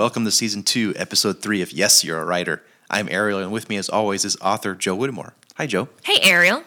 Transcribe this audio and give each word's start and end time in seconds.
welcome 0.00 0.24
to 0.24 0.30
season 0.30 0.62
two, 0.62 0.94
episode 0.96 1.42
three 1.42 1.60
of 1.60 1.72
Yes, 1.72 2.02
You're 2.02 2.22
a 2.22 2.24
Writer. 2.24 2.62
I'm 2.88 3.06
Ariel, 3.10 3.38
and 3.40 3.52
with 3.52 3.68
me, 3.68 3.76
as 3.76 3.90
always, 3.90 4.24
is 4.24 4.34
author 4.40 4.74
Joe 4.74 4.94
Whittemore. 4.94 5.34
Hi, 5.56 5.66
Joe. 5.66 5.90
Hey, 6.04 6.18
Ariel. 6.22 6.62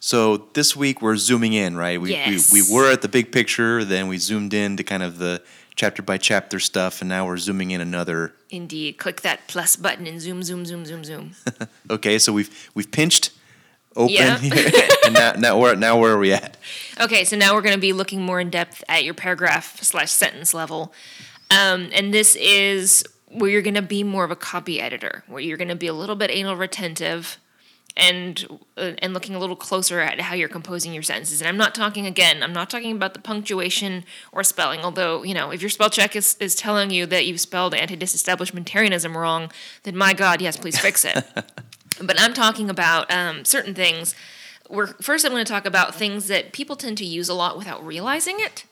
So 0.00 0.48
this 0.54 0.74
week 0.74 1.02
we're 1.02 1.18
zooming 1.18 1.52
in, 1.52 1.76
right? 1.76 2.00
We, 2.00 2.12
Yes. 2.12 2.50
we, 2.50 2.62
we 2.62 2.74
were 2.74 2.90
at 2.90 3.02
the 3.02 3.08
big 3.08 3.30
picture, 3.30 3.84
then 3.84 4.08
we 4.08 4.16
zoomed 4.16 4.54
in 4.54 4.78
to 4.78 4.84
kind 4.84 5.02
of 5.02 5.18
the 5.18 5.42
chapter 5.74 6.00
by 6.00 6.16
chapter 6.16 6.58
stuff, 6.58 7.02
and 7.02 7.10
now 7.10 7.26
we're 7.26 7.36
zooming 7.36 7.72
in 7.72 7.82
another. 7.82 8.32
Indeed. 8.48 8.96
Click 8.96 9.20
that 9.20 9.40
plus 9.48 9.76
button 9.76 10.06
and 10.06 10.18
zoom, 10.18 10.42
zoom, 10.42 10.64
zoom, 10.64 10.86
zoom, 10.86 11.04
zoom. 11.04 11.32
Okay, 11.90 12.18
so 12.18 12.32
we've 12.32 12.70
we've 12.74 12.90
pinched 12.90 13.32
open 13.96 14.14
Yeah. 14.14 14.38
here, 14.38 14.72
and 15.04 15.12
now 15.12 15.32
now 15.32 15.58
where 15.58 15.76
now 15.76 15.98
where 15.98 16.14
are 16.14 16.18
we 16.18 16.32
at? 16.32 16.56
Okay, 17.00 17.24
so 17.24 17.36
now 17.36 17.54
we're 17.54 17.62
going 17.62 17.76
to 17.76 17.80
be 17.80 17.92
looking 17.92 18.22
more 18.22 18.40
in 18.40 18.48
depth 18.50 18.82
at 18.88 19.04
your 19.04 19.14
paragraph 19.14 19.80
slash 19.82 20.10
sentence 20.10 20.52
level. 20.54 20.92
Um, 21.50 21.88
and 21.92 22.12
this 22.12 22.36
is 22.36 23.04
where 23.30 23.50
you're 23.50 23.62
going 23.62 23.74
to 23.74 23.82
be 23.82 24.02
more 24.02 24.24
of 24.24 24.30
a 24.30 24.36
copy 24.36 24.80
editor, 24.80 25.24
where 25.26 25.40
you're 25.40 25.56
going 25.56 25.68
to 25.68 25.76
be 25.76 25.86
a 25.86 25.94
little 25.94 26.16
bit 26.16 26.30
anal 26.30 26.56
retentive 26.56 27.38
and 27.98 28.46
uh, 28.76 28.92
and 28.98 29.12
looking 29.12 29.34
a 29.34 29.38
little 29.38 29.56
closer 29.56 30.00
at 30.00 30.20
how 30.20 30.34
you're 30.34 30.48
composing 30.48 30.94
your 30.94 31.02
sentences. 31.02 31.40
And 31.40 31.48
I'm 31.48 31.56
not 31.56 31.74
talking 31.74 32.06
again, 32.06 32.42
I'm 32.42 32.52
not 32.52 32.70
talking 32.70 32.92
about 32.92 33.12
the 33.12 33.20
punctuation 33.20 34.04
or 34.30 34.44
spelling, 34.44 34.80
although, 34.80 35.24
you 35.24 35.34
know, 35.34 35.50
if 35.50 35.60
your 35.60 35.68
spell 35.68 35.90
check 35.90 36.14
is, 36.14 36.36
is 36.38 36.54
telling 36.54 36.90
you 36.90 37.06
that 37.06 37.26
you've 37.26 37.40
spelled 37.40 37.74
anti-disestablishmentarianism 37.74 39.14
wrong, 39.14 39.50
then 39.82 39.96
my 39.96 40.14
God, 40.14 40.40
yes, 40.40 40.56
please 40.56 40.78
fix 40.78 41.04
it. 41.04 41.24
but 42.02 42.20
I'm 42.20 42.32
talking 42.32 42.70
about 42.70 43.12
um, 43.12 43.44
certain 43.44 43.74
things. 43.74 44.14
We're, 44.70 44.88
first, 45.02 45.24
I'm 45.24 45.32
going 45.32 45.44
to 45.44 45.52
talk 45.52 45.66
about 45.66 45.94
things 45.94 46.28
that 46.28 46.52
people 46.52 46.76
tend 46.76 46.98
to 46.98 47.04
use 47.04 47.28
a 47.28 47.34
lot 47.34 47.58
without 47.58 47.84
realizing 47.84 48.36
it, 48.38 48.64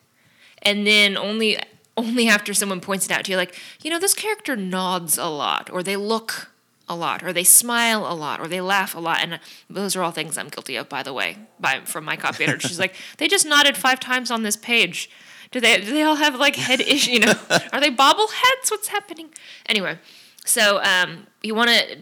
and 0.62 0.86
then 0.86 1.16
only 1.16 1.58
only 1.96 2.28
after 2.28 2.52
someone 2.54 2.80
points 2.80 3.06
it 3.06 3.12
out 3.12 3.24
to 3.24 3.30
you, 3.32 3.36
like 3.36 3.58
you 3.82 3.90
know, 3.90 3.98
this 3.98 4.14
character 4.14 4.56
nods 4.56 5.18
a 5.18 5.26
lot, 5.26 5.70
or 5.70 5.82
they 5.82 5.96
look 5.96 6.50
a 6.88 6.94
lot, 6.94 7.22
or 7.22 7.32
they 7.32 7.44
smile 7.44 8.06
a 8.06 8.14
lot, 8.14 8.40
or 8.40 8.48
they 8.48 8.60
laugh 8.60 8.94
a 8.94 9.00
lot, 9.00 9.20
and 9.20 9.40
those 9.68 9.96
are 9.96 10.02
all 10.02 10.12
things 10.12 10.38
I'm 10.38 10.48
guilty 10.48 10.76
of, 10.76 10.88
by 10.88 11.02
the 11.02 11.12
way, 11.12 11.36
by 11.58 11.80
from 11.84 12.04
my 12.04 12.16
copy 12.16 12.44
editor. 12.44 12.68
She's 12.68 12.78
like, 12.78 12.94
they 13.18 13.28
just 13.28 13.46
nodded 13.46 13.76
five 13.76 14.00
times 14.00 14.30
on 14.30 14.42
this 14.42 14.56
page. 14.56 15.10
Do 15.50 15.60
they? 15.60 15.80
Do 15.80 15.92
they 15.92 16.02
all 16.02 16.16
have 16.16 16.36
like 16.36 16.56
head 16.56 16.80
issue? 16.86 17.12
You 17.12 17.20
know, 17.20 17.34
are 17.72 17.80
they 17.80 17.90
bobbleheads? 17.90 18.70
What's 18.70 18.88
happening? 18.88 19.30
Anyway, 19.66 19.98
so 20.44 20.82
um, 20.82 21.26
you 21.42 21.54
want 21.54 21.70
to 21.70 21.98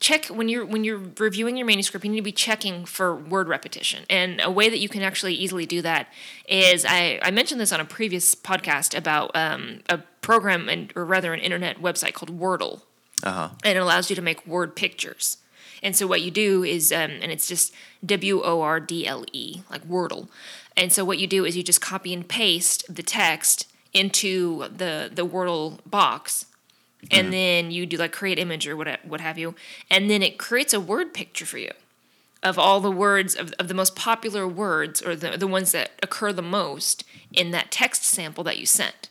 check 0.00 0.26
when 0.26 0.48
you're 0.48 0.66
when 0.66 0.84
you're 0.84 1.00
reviewing 1.18 1.56
your 1.56 1.66
manuscript 1.66 2.04
you 2.04 2.10
need 2.10 2.18
to 2.18 2.22
be 2.22 2.32
checking 2.32 2.84
for 2.84 3.14
word 3.16 3.48
repetition 3.48 4.04
and 4.10 4.40
a 4.42 4.50
way 4.50 4.68
that 4.68 4.78
you 4.78 4.88
can 4.88 5.02
actually 5.02 5.34
easily 5.34 5.66
do 5.66 5.80
that 5.82 6.08
is 6.48 6.84
i, 6.88 7.18
I 7.22 7.30
mentioned 7.30 7.60
this 7.60 7.72
on 7.72 7.80
a 7.80 7.84
previous 7.84 8.34
podcast 8.34 8.96
about 8.96 9.30
um, 9.34 9.80
a 9.88 9.98
program 10.20 10.68
and 10.68 10.92
or 10.96 11.04
rather 11.04 11.32
an 11.32 11.40
internet 11.40 11.80
website 11.80 12.12
called 12.14 12.38
wordle 12.38 12.82
Uh 13.22 13.32
huh. 13.32 13.48
and 13.64 13.76
it 13.76 13.80
allows 13.80 14.10
you 14.10 14.16
to 14.16 14.22
make 14.22 14.46
word 14.46 14.74
pictures. 14.76 15.38
And 15.82 15.94
so 15.94 16.06
what 16.06 16.22
you 16.22 16.30
do 16.30 16.64
is, 16.64 16.90
um, 16.92 17.10
and 17.22 17.30
it's 17.30 17.46
just 17.46 17.74
W 18.06 18.40
O 18.42 18.62
R 18.62 18.80
D 18.80 19.06
L 19.06 19.24
E, 19.32 19.62
like 19.70 19.86
Wordle. 19.86 20.28
And 20.78 20.90
so 20.90 21.04
what 21.04 21.18
you 21.18 21.26
do 21.26 21.44
is 21.44 21.58
you 21.58 21.62
just 21.62 21.82
copy 21.82 22.14
and 22.14 22.26
paste 22.26 22.84
the 22.88 23.02
text 23.02 23.68
into 23.92 24.66
the 24.74 25.10
the 25.12 25.26
Wordle 25.26 25.80
box, 25.84 26.46
and 27.10 27.24
mm-hmm. 27.24 27.30
then 27.30 27.70
you 27.70 27.86
do 27.86 27.96
like 27.96 28.12
create 28.12 28.38
image 28.38 28.66
or 28.66 28.76
what 28.76 29.00
what 29.04 29.20
have 29.20 29.38
you, 29.38 29.54
and 29.90 30.10
then 30.10 30.22
it 30.22 30.38
creates 30.38 30.72
a 30.72 30.80
word 30.80 31.14
picture 31.14 31.46
for 31.46 31.58
you 31.58 31.70
of 32.44 32.58
all 32.58 32.80
the 32.80 32.90
words 32.90 33.34
of, 33.34 33.52
of 33.58 33.68
the 33.68 33.74
most 33.74 33.96
popular 33.96 34.46
words 34.46 35.00
or 35.00 35.16
the, 35.16 35.36
the 35.38 35.46
ones 35.46 35.72
that 35.72 35.92
occur 36.02 36.30
the 36.30 36.42
most 36.42 37.02
in 37.32 37.50
that 37.52 37.70
text 37.70 38.04
sample 38.04 38.44
that 38.44 38.58
you 38.58 38.66
sent. 38.66 39.08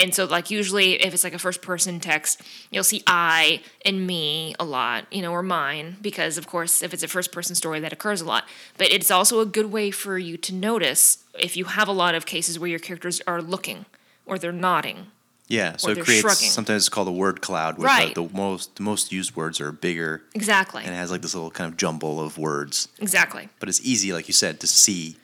And 0.00 0.14
so, 0.14 0.26
like, 0.26 0.48
usually 0.48 0.92
if 1.02 1.12
it's 1.12 1.24
like 1.24 1.34
a 1.34 1.40
first 1.40 1.60
person 1.60 1.98
text, 1.98 2.40
you'll 2.70 2.84
see 2.84 3.02
I 3.06 3.62
and 3.84 4.06
me 4.06 4.54
a 4.60 4.64
lot, 4.64 5.12
you 5.12 5.22
know, 5.22 5.32
or 5.32 5.42
mine, 5.42 5.96
because 6.00 6.38
of 6.38 6.46
course, 6.46 6.82
if 6.82 6.94
it's 6.94 7.02
a 7.02 7.08
first 7.08 7.32
person 7.32 7.56
story, 7.56 7.80
that 7.80 7.92
occurs 7.92 8.20
a 8.20 8.24
lot. 8.24 8.44
But 8.76 8.92
it's 8.92 9.10
also 9.10 9.40
a 9.40 9.46
good 9.46 9.72
way 9.72 9.90
for 9.90 10.16
you 10.16 10.36
to 10.36 10.54
notice 10.54 11.24
if 11.40 11.56
you 11.56 11.64
have 11.64 11.88
a 11.88 11.92
lot 11.92 12.14
of 12.14 12.26
cases 12.26 12.60
where 12.60 12.70
your 12.70 12.78
characters 12.78 13.20
are 13.26 13.42
looking 13.42 13.86
or 14.24 14.38
they're 14.38 14.52
nodding. 14.52 15.08
Yeah, 15.48 15.76
so 15.78 15.90
it 15.90 16.00
creates 16.04 16.20
shrugging. 16.20 16.50
sometimes 16.50 16.82
it's 16.82 16.88
called 16.90 17.08
a 17.08 17.12
word 17.12 17.40
cloud, 17.40 17.78
where 17.78 17.86
Right. 17.86 18.14
the, 18.14 18.22
the 18.26 18.34
most 18.36 18.76
the 18.76 18.82
most 18.82 19.10
used 19.12 19.34
words 19.34 19.60
are 19.60 19.72
bigger, 19.72 20.22
Exactly. 20.34 20.82
and 20.84 20.92
it 20.92 20.96
has 20.96 21.10
like 21.10 21.22
this 21.22 21.34
little 21.34 21.50
kind 21.50 21.72
of 21.72 21.78
jumble 21.78 22.20
of 22.20 22.36
words. 22.36 22.88
Exactly. 23.00 23.48
But 23.58 23.68
it's 23.70 23.80
easy, 23.82 24.12
like 24.12 24.28
you 24.28 24.34
said, 24.34 24.60
to 24.60 24.66
see 24.66 25.16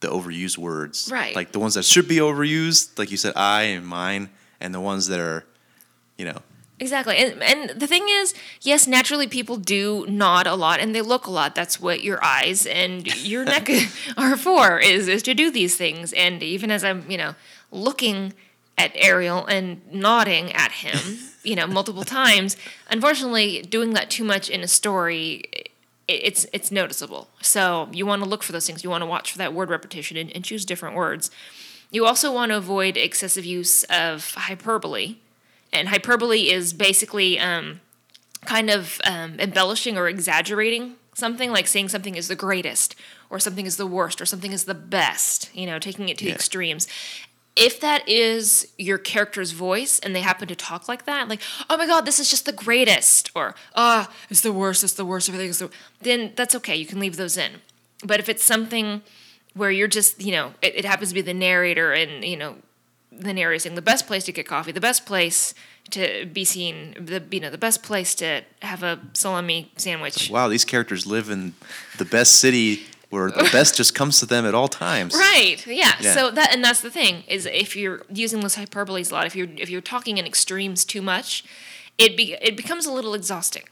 the 0.00 0.08
overused 0.08 0.56
words. 0.58 1.10
Right. 1.12 1.36
Like 1.36 1.52
the 1.52 1.58
ones 1.58 1.74
that 1.74 1.84
should 1.84 2.08
be 2.08 2.16
overused, 2.16 2.98
like 2.98 3.10
you 3.10 3.16
said, 3.18 3.34
I 3.36 3.62
and 3.64 3.86
mine, 3.86 4.30
and 4.60 4.74
the 4.74 4.80
ones 4.80 5.08
that 5.08 5.20
are, 5.20 5.44
you 6.16 6.24
know, 6.24 6.38
Exactly. 6.80 7.16
And, 7.16 7.40
and 7.40 7.80
the 7.80 7.86
thing 7.86 8.04
is, 8.08 8.34
yes, 8.60 8.88
naturally 8.88 9.28
people 9.28 9.56
do 9.56 10.04
nod 10.08 10.48
a 10.48 10.56
lot 10.56 10.80
and 10.80 10.92
they 10.92 11.02
look 11.02 11.26
a 11.26 11.30
lot. 11.30 11.54
That's 11.54 11.80
what 11.80 12.02
your 12.02 12.22
eyes 12.22 12.66
and 12.66 13.06
your 13.24 13.44
neck 13.44 13.68
are 14.16 14.36
for, 14.36 14.80
is, 14.80 15.06
is 15.06 15.22
to 15.22 15.34
do 15.34 15.52
these 15.52 15.76
things. 15.76 16.12
And 16.14 16.42
even 16.42 16.72
as 16.72 16.82
I'm, 16.82 17.08
you 17.08 17.16
know, 17.16 17.36
looking 17.70 18.34
at 18.76 18.92
Ariel 18.94 19.46
and 19.46 19.80
nodding 19.92 20.52
at 20.52 20.72
him, 20.72 21.18
you 21.42 21.54
know, 21.56 21.66
multiple 21.66 22.04
times, 22.22 22.56
unfortunately, 22.90 23.62
doing 23.62 23.92
that 23.94 24.10
too 24.10 24.24
much 24.24 24.50
in 24.50 24.60
a 24.62 24.68
story, 24.68 25.44
it's 26.08 26.44
it's 26.52 26.70
noticeable. 26.70 27.28
So 27.40 27.88
you 27.92 28.04
want 28.04 28.22
to 28.22 28.28
look 28.28 28.42
for 28.42 28.52
those 28.52 28.66
things. 28.66 28.84
You 28.84 28.90
want 28.90 29.02
to 29.02 29.06
watch 29.06 29.32
for 29.32 29.38
that 29.38 29.54
word 29.54 29.70
repetition 29.70 30.16
and, 30.16 30.30
and 30.34 30.44
choose 30.44 30.64
different 30.64 30.96
words. 30.96 31.30
You 31.90 32.04
also 32.06 32.32
want 32.32 32.50
to 32.50 32.56
avoid 32.58 32.96
excessive 32.96 33.44
use 33.44 33.84
of 33.84 34.34
hyperbole. 34.34 35.16
And 35.72 35.88
hyperbole 35.88 36.50
is 36.50 36.72
basically 36.72 37.38
um, 37.38 37.80
kind 38.44 38.70
of 38.70 39.00
um, 39.04 39.38
embellishing 39.40 39.96
or 39.96 40.08
exaggerating 40.08 40.94
something, 41.14 41.50
like 41.52 41.66
saying 41.68 41.88
something 41.88 42.16
is 42.16 42.26
the 42.28 42.34
greatest, 42.36 42.96
or 43.30 43.38
something 43.38 43.66
is 43.66 43.76
the 43.76 43.86
worst, 43.86 44.20
or 44.20 44.26
something 44.26 44.52
is 44.52 44.64
the 44.64 44.74
best, 44.74 45.54
you 45.54 45.64
know, 45.66 45.78
taking 45.78 46.08
it 46.08 46.18
to 46.18 46.26
Yeah. 46.26 46.34
extremes. 46.34 46.88
If 47.56 47.80
that 47.80 48.08
is 48.08 48.72
your 48.78 48.98
character's 48.98 49.52
voice 49.52 50.00
and 50.00 50.14
they 50.14 50.22
happen 50.22 50.48
to 50.48 50.56
talk 50.56 50.88
like 50.88 51.04
that, 51.04 51.28
like, 51.28 51.40
oh 51.70 51.76
my 51.76 51.86
God, 51.86 52.04
this 52.04 52.18
is 52.18 52.28
just 52.28 52.46
the 52.46 52.52
greatest, 52.52 53.30
or, 53.34 53.54
ah, 53.76 54.10
it's 54.28 54.40
the 54.40 54.52
worst, 54.52 54.82
it's 54.82 54.94
the 54.94 55.04
worst, 55.04 55.28
everything 55.28 55.50
is 55.50 55.60
the 55.60 55.70
then 56.00 56.32
that's 56.34 56.54
okay. 56.56 56.74
You 56.74 56.86
can 56.86 56.98
leave 56.98 57.16
those 57.16 57.36
in. 57.36 57.52
But 58.04 58.18
if 58.18 58.28
it's 58.28 58.42
something 58.42 59.02
where 59.54 59.70
you're 59.70 59.88
just, 59.88 60.20
you 60.20 60.32
know, 60.32 60.54
it, 60.62 60.74
it 60.76 60.84
happens 60.84 61.10
to 61.10 61.14
be 61.14 61.20
the 61.20 61.34
narrator 61.34 61.92
and, 61.92 62.24
you 62.24 62.36
know, 62.36 62.56
the 63.18 63.32
narrator 63.32 63.60
saying 63.60 63.74
the 63.74 63.82
best 63.82 64.06
place 64.06 64.24
to 64.24 64.32
get 64.32 64.46
coffee, 64.46 64.72
the 64.72 64.80
best 64.80 65.06
place 65.06 65.54
to 65.90 66.26
be 66.26 66.44
seen, 66.44 66.94
the 66.98 67.22
you 67.30 67.40
know 67.40 67.50
the 67.50 67.58
best 67.58 67.82
place 67.82 68.14
to 68.16 68.42
have 68.62 68.82
a 68.82 69.00
salami 69.12 69.70
sandwich. 69.76 70.30
wow, 70.30 70.48
these 70.48 70.64
characters 70.64 71.06
live 71.06 71.30
in 71.30 71.54
the 71.98 72.04
best 72.04 72.40
city 72.40 72.86
where 73.14 73.30
the 73.30 73.48
best 73.52 73.76
just 73.76 73.94
comes 73.94 74.18
to 74.20 74.26
them 74.26 74.44
at 74.44 74.54
all 74.54 74.68
times. 74.68 75.14
Right. 75.14 75.56
Yeah. 75.66 75.94
Yeah. 76.00 76.14
So 76.14 76.30
that 76.32 76.52
and 76.52 76.62
that's 76.64 76.80
the 76.82 76.90
thing 76.90 77.24
is 77.28 77.46
if 77.46 77.74
you're 77.76 78.02
using 78.12 78.40
those 78.40 78.56
hyperboles 78.56 79.10
a 79.10 79.14
lot, 79.14 79.24
if 79.26 79.34
you're 79.36 79.48
if 79.64 79.70
you're 79.70 79.80
talking 79.94 80.18
in 80.18 80.26
extremes 80.26 80.84
too 80.84 81.00
much, 81.00 81.44
it 81.96 82.16
be 82.16 82.26
it 82.48 82.56
becomes 82.56 82.84
a 82.86 82.92
little 82.92 83.14
exhausting. 83.14 83.64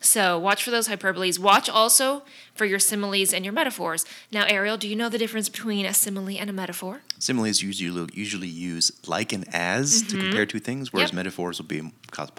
So 0.00 0.38
watch 0.38 0.62
for 0.62 0.70
those 0.70 0.88
hyperboles. 0.88 1.38
Watch 1.38 1.68
also 1.70 2.24
for 2.54 2.66
your 2.66 2.78
similes 2.78 3.32
and 3.32 3.42
your 3.42 3.54
metaphors. 3.54 4.04
Now, 4.30 4.44
Ariel, 4.44 4.76
do 4.76 4.86
you 4.86 4.96
know 4.96 5.08
the 5.08 5.16
difference 5.16 5.48
between 5.48 5.86
a 5.86 5.94
simile 5.94 6.36
and 6.38 6.50
a 6.50 6.52
metaphor? 6.52 7.00
Similes 7.18 7.62
usually 7.62 8.06
usually 8.12 8.48
use 8.48 8.92
like 9.06 9.32
and 9.32 9.44
as 9.54 10.02
to 10.08 10.18
compare 10.18 10.44
two 10.44 10.58
things, 10.68 10.92
whereas 10.92 11.08
Mm-hmm. 11.08 11.16
Yep. 11.18 11.24
metaphors 11.24 11.58
will 11.58 11.66
be 11.76 11.80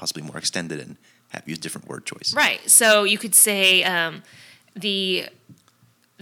possibly 0.01 0.21
more 0.21 0.37
extended 0.37 0.79
and 0.79 0.97
have 1.29 1.41
use 1.49 1.57
different 1.57 1.87
word 1.87 2.05
choice. 2.05 2.35
Right. 2.35 2.61
So 2.69 3.03
you 3.03 3.17
could 3.17 3.33
say 3.33 3.83
um, 3.83 4.21
the 4.75 5.25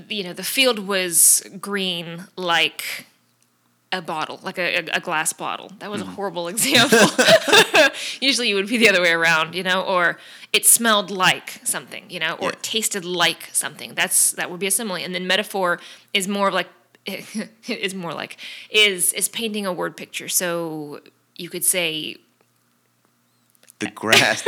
you 0.09 0.23
know 0.23 0.33
the 0.33 0.43
field 0.43 0.79
was 0.79 1.43
green 1.59 2.25
like 2.35 3.05
a 3.93 4.01
bottle, 4.01 4.39
like 4.41 4.57
a, 4.57 4.77
a, 4.91 4.99
glass 4.99 5.33
bottle. 5.33 5.71
That 5.77 5.91
was 5.91 6.01
a 6.01 6.05
mm-hmm. 6.05 6.15
horrible 6.15 6.47
example. 6.53 6.97
Usually 8.19 8.49
you 8.49 8.55
would 8.55 8.67
be 8.67 8.77
the 8.77 8.89
other 8.89 9.01
way 9.01 9.11
around, 9.11 9.53
you 9.53 9.61
know, 9.61 9.83
or 9.83 10.17
it 10.51 10.65
smelled 10.65 11.11
like 11.11 11.61
something, 11.63 12.03
you 12.09 12.19
know, 12.19 12.33
or 12.39 12.49
Yeah. 12.49 12.57
it 12.57 12.63
tasted 12.63 13.05
like 13.05 13.49
something. 13.53 13.93
That's 13.93 14.31
that 14.31 14.49
would 14.49 14.59
be 14.59 14.67
a 14.67 14.71
simile. 14.71 14.97
And 14.97 15.13
then 15.13 15.27
metaphor 15.27 15.79
is 16.11 16.27
more 16.27 16.47
of 16.47 16.55
like 16.55 16.69
is 17.67 17.93
more 17.93 18.13
like 18.13 18.37
is 18.71 19.13
is 19.13 19.29
painting 19.29 19.65
a 19.67 19.71
word 19.71 19.95
picture. 19.95 20.27
So 20.27 21.01
you 21.35 21.49
could 21.49 21.63
say 21.63 22.17
The 23.77 23.91
grass, 23.91 24.43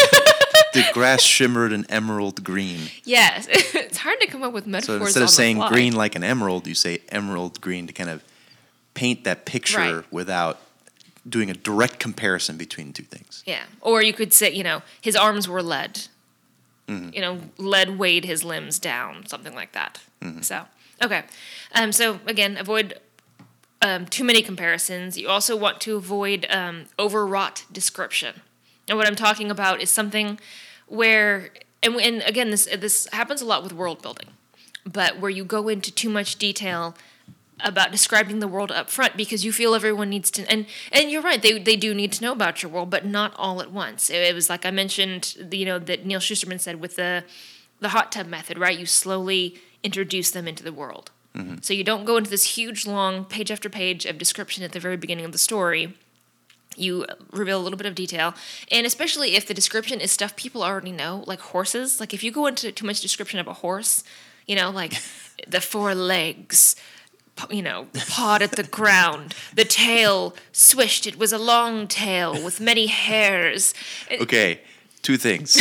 the 0.76 0.86
grass 0.94 1.22
shimmered 1.22 1.74
an 1.74 1.86
emerald 1.90 2.44
green. 2.44 2.80
yes. 3.04 3.48
it's 3.52 3.98
hard 3.98 4.20
to 4.22 4.28
come 4.28 4.44
up 4.44 4.54
with 4.54 4.68
metaphors. 4.68 5.00
So 5.00 5.06
instead 5.06 5.24
of 5.24 5.30
saying 5.30 5.58
fly. 5.58 5.70
green 5.70 5.96
like 5.96 6.16
an 6.16 6.24
emerald, 6.24 6.68
you 6.68 6.76
say 6.76 7.00
emerald 7.10 7.62
green 7.62 7.88
to 7.88 7.94
kind 7.94 8.10
of 8.10 8.24
paint 8.94 9.24
that 9.24 9.46
picture 9.46 9.78
Right. 9.78 10.12
without 10.12 10.60
doing 11.28 11.50
a 11.50 11.54
direct 11.54 12.00
comparison 12.00 12.56
between 12.58 12.94
two 12.94 13.04
things. 13.04 13.44
Yeah. 13.46 13.64
Or 13.82 14.04
you 14.04 14.14
could 14.14 14.32
say, 14.32 14.52
you 14.52 14.64
know, 14.64 14.84
his 15.02 15.16
arms 15.16 15.48
were 15.50 15.64
lead. 15.64 16.02
Mm-hmm. 16.88 17.10
You 17.14 17.22
know, 17.22 17.40
lead 17.58 17.98
weighed 17.98 18.26
his 18.26 18.44
limbs 18.44 18.78
down, 18.78 19.26
something 19.26 19.56
like 19.56 19.72
that. 19.72 20.02
Mm-hmm. 20.22 20.42
So, 20.42 20.66
okay. 21.04 21.24
Um, 21.74 21.92
so, 21.92 22.20
again, 22.28 22.58
avoid 22.58 23.00
um, 23.82 24.06
too 24.06 24.24
many 24.24 24.44
comparisons. 24.44 25.18
You 25.18 25.28
also 25.28 25.56
want 25.56 25.82
to 25.82 25.96
avoid 25.96 26.46
um, 26.50 26.86
overwrought 27.00 27.66
description. 27.72 28.42
And 28.88 28.98
what 29.00 29.08
I'm 29.08 29.16
talking 29.16 29.50
about 29.50 29.82
is 29.82 29.90
something 29.90 30.40
where, 30.88 31.50
and, 31.82 31.96
and 31.96 32.22
again, 32.24 32.52
this 32.52 32.66
this 32.78 33.08
happens 33.12 33.42
a 33.42 33.46
lot 33.46 33.64
with 33.64 33.74
world 33.74 34.02
building, 34.02 34.30
but 34.86 35.20
where 35.20 35.32
you 35.32 35.44
go 35.44 35.68
into 35.68 35.92
too 35.92 36.10
much 36.10 36.38
detail 36.38 36.96
about 37.64 37.92
describing 37.92 38.40
the 38.40 38.48
world 38.48 38.72
up 38.72 38.90
front 38.90 39.16
because 39.16 39.46
you 39.46 39.52
feel 39.52 39.74
everyone 39.74 40.10
needs 40.10 40.30
to 40.30 40.50
and 40.52 40.66
and 40.92 41.10
you're 41.10 41.22
right 41.22 41.42
they 41.42 41.58
they 41.58 41.76
do 41.76 41.94
need 41.94 42.12
to 42.12 42.22
know 42.22 42.34
about 42.34 42.62
your 42.62 42.72
world 42.72 42.90
but 42.90 43.06
not 43.06 43.34
all 43.38 43.62
at 43.62 43.72
once. 43.72 44.10
It, 44.10 44.18
it 44.18 44.36
was 44.36 44.50
like 44.50 44.66
i 44.66 44.72
mentioned 44.72 45.36
the, 45.40 45.58
you 45.58 45.66
know 45.66 45.80
that 45.80 46.06
Neal 46.06 46.20
Shusterman 46.20 46.60
said 46.60 46.82
with 46.82 46.96
the 46.96 47.24
the 47.80 47.90
hot 47.90 48.12
tub 48.12 48.28
method 48.28 48.58
right? 48.58 48.78
You 48.78 48.86
slowly 48.86 49.56
introduce 49.84 50.32
them 50.32 50.48
into 50.48 50.64
the 50.64 50.74
world. 50.74 51.12
Mm-hmm. 51.36 51.56
so 51.60 51.74
you 51.74 51.84
don't 51.84 52.06
go 52.06 52.16
into 52.16 52.30
this 52.30 52.56
huge 52.56 52.88
long 52.88 53.26
page 53.26 53.52
after 53.52 53.70
page 53.70 54.06
of 54.06 54.18
description 54.18 54.64
at 54.64 54.72
the 54.72 54.80
very 54.80 54.96
beginning 54.96 55.26
of 55.26 55.34
the 55.34 55.38
story 55.38 55.94
you 56.78 57.06
reveal 57.32 57.60
a 57.60 57.64
little 57.64 57.78
bit 57.78 57.86
of 57.86 57.96
detail 57.96 58.34
and 58.72 58.86
especially 58.86 59.36
if 59.36 59.48
the 59.48 59.54
description 59.54 60.00
is 60.00 60.12
stuff 60.12 60.36
people 60.36 60.64
already 60.64 60.92
know 60.92 61.24
like 61.28 61.40
horses 61.40 62.00
like 62.00 62.14
if 62.14 62.24
you 62.24 62.32
go 62.32 62.48
into 62.48 62.72
too 62.72 62.86
much 62.86 63.02
description 63.02 63.40
of 63.40 63.48
a 63.48 63.54
horse 63.54 64.04
you 64.48 64.56
know 64.56 64.70
like 64.70 64.94
the 65.48 65.62
four 65.62 65.96
legs 65.96 66.76
you 67.50 67.62
know, 67.62 67.88
pawed 68.08 68.42
at 68.42 68.54
the 68.54 68.64
ground. 68.64 69.36
The 69.54 69.66
tail 69.66 70.36
swished. 70.52 71.06
It 71.06 71.18
was 71.18 71.34
a 71.34 71.38
long 71.38 71.88
tail 71.88 72.32
with 72.44 72.60
many 72.60 72.88
hairs. 72.88 73.74
Okay, 74.10 74.62
two 75.02 75.18
things. 75.18 75.58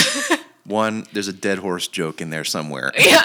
One, 0.65 1.05
there's 1.13 1.29
a 1.29 1.33
dead 1.33 1.59
horse 1.59 1.89
joke 1.89 2.21
in 2.21 2.31
there 2.31 2.45
somewhere. 2.45 2.93
Yeah. 2.97 3.23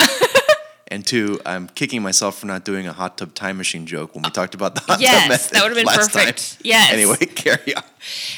And 0.89 1.05
two, 1.05 1.39
I'm 1.45 1.67
kicking 1.67 2.01
myself 2.01 2.39
for 2.39 2.47
not 2.47 2.65
doing 2.65 2.87
a 2.87 2.93
hot 2.93 3.17
tub 3.17 3.33
time 3.33 3.57
machine 3.57 3.85
joke 3.85 4.15
when 4.15 4.23
we 4.23 4.31
talked 4.31 4.55
about 4.55 4.75
the 4.75 4.81
hot 4.81 4.99
yes, 4.99 5.21
tub 5.21 5.29
method. 5.29 5.55
that 5.55 5.63
would 5.63 5.77
have 5.77 5.85
been 5.85 5.95
perfect. 5.95 6.53
Time. 6.53 6.61
Yes. 6.63 6.91
Anyway, 6.91 7.17
carry 7.35 7.75
on. 7.75 7.83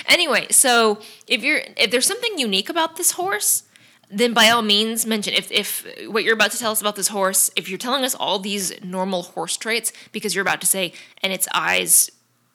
Anyway, 0.07 0.47
so 0.51 0.99
if 1.27 1.43
you're 1.43 1.61
if 1.77 1.91
there's 1.91 2.05
something 2.05 2.37
unique 2.37 2.69
about 2.69 2.97
this 2.97 3.11
horse, 3.11 3.63
then 4.11 4.33
by 4.33 4.49
all 4.49 4.61
means 4.61 5.05
mention 5.05 5.33
if, 5.33 5.51
if 5.51 5.87
what 6.07 6.23
you're 6.23 6.33
about 6.33 6.51
to 6.51 6.59
tell 6.59 6.71
us 6.71 6.81
about 6.81 6.95
this 6.95 7.07
horse 7.07 7.49
if 7.55 7.69
you're 7.69 7.77
telling 7.77 8.03
us 8.03 8.13
all 8.13 8.39
these 8.39 8.73
normal 8.83 9.23
horse 9.23 9.57
traits 9.57 9.93
because 10.11 10.35
you're 10.35 10.41
about 10.41 10.61
to 10.61 10.67
say 10.67 10.93
and 11.23 11.31
its 11.31 11.47
eyes 11.53 12.11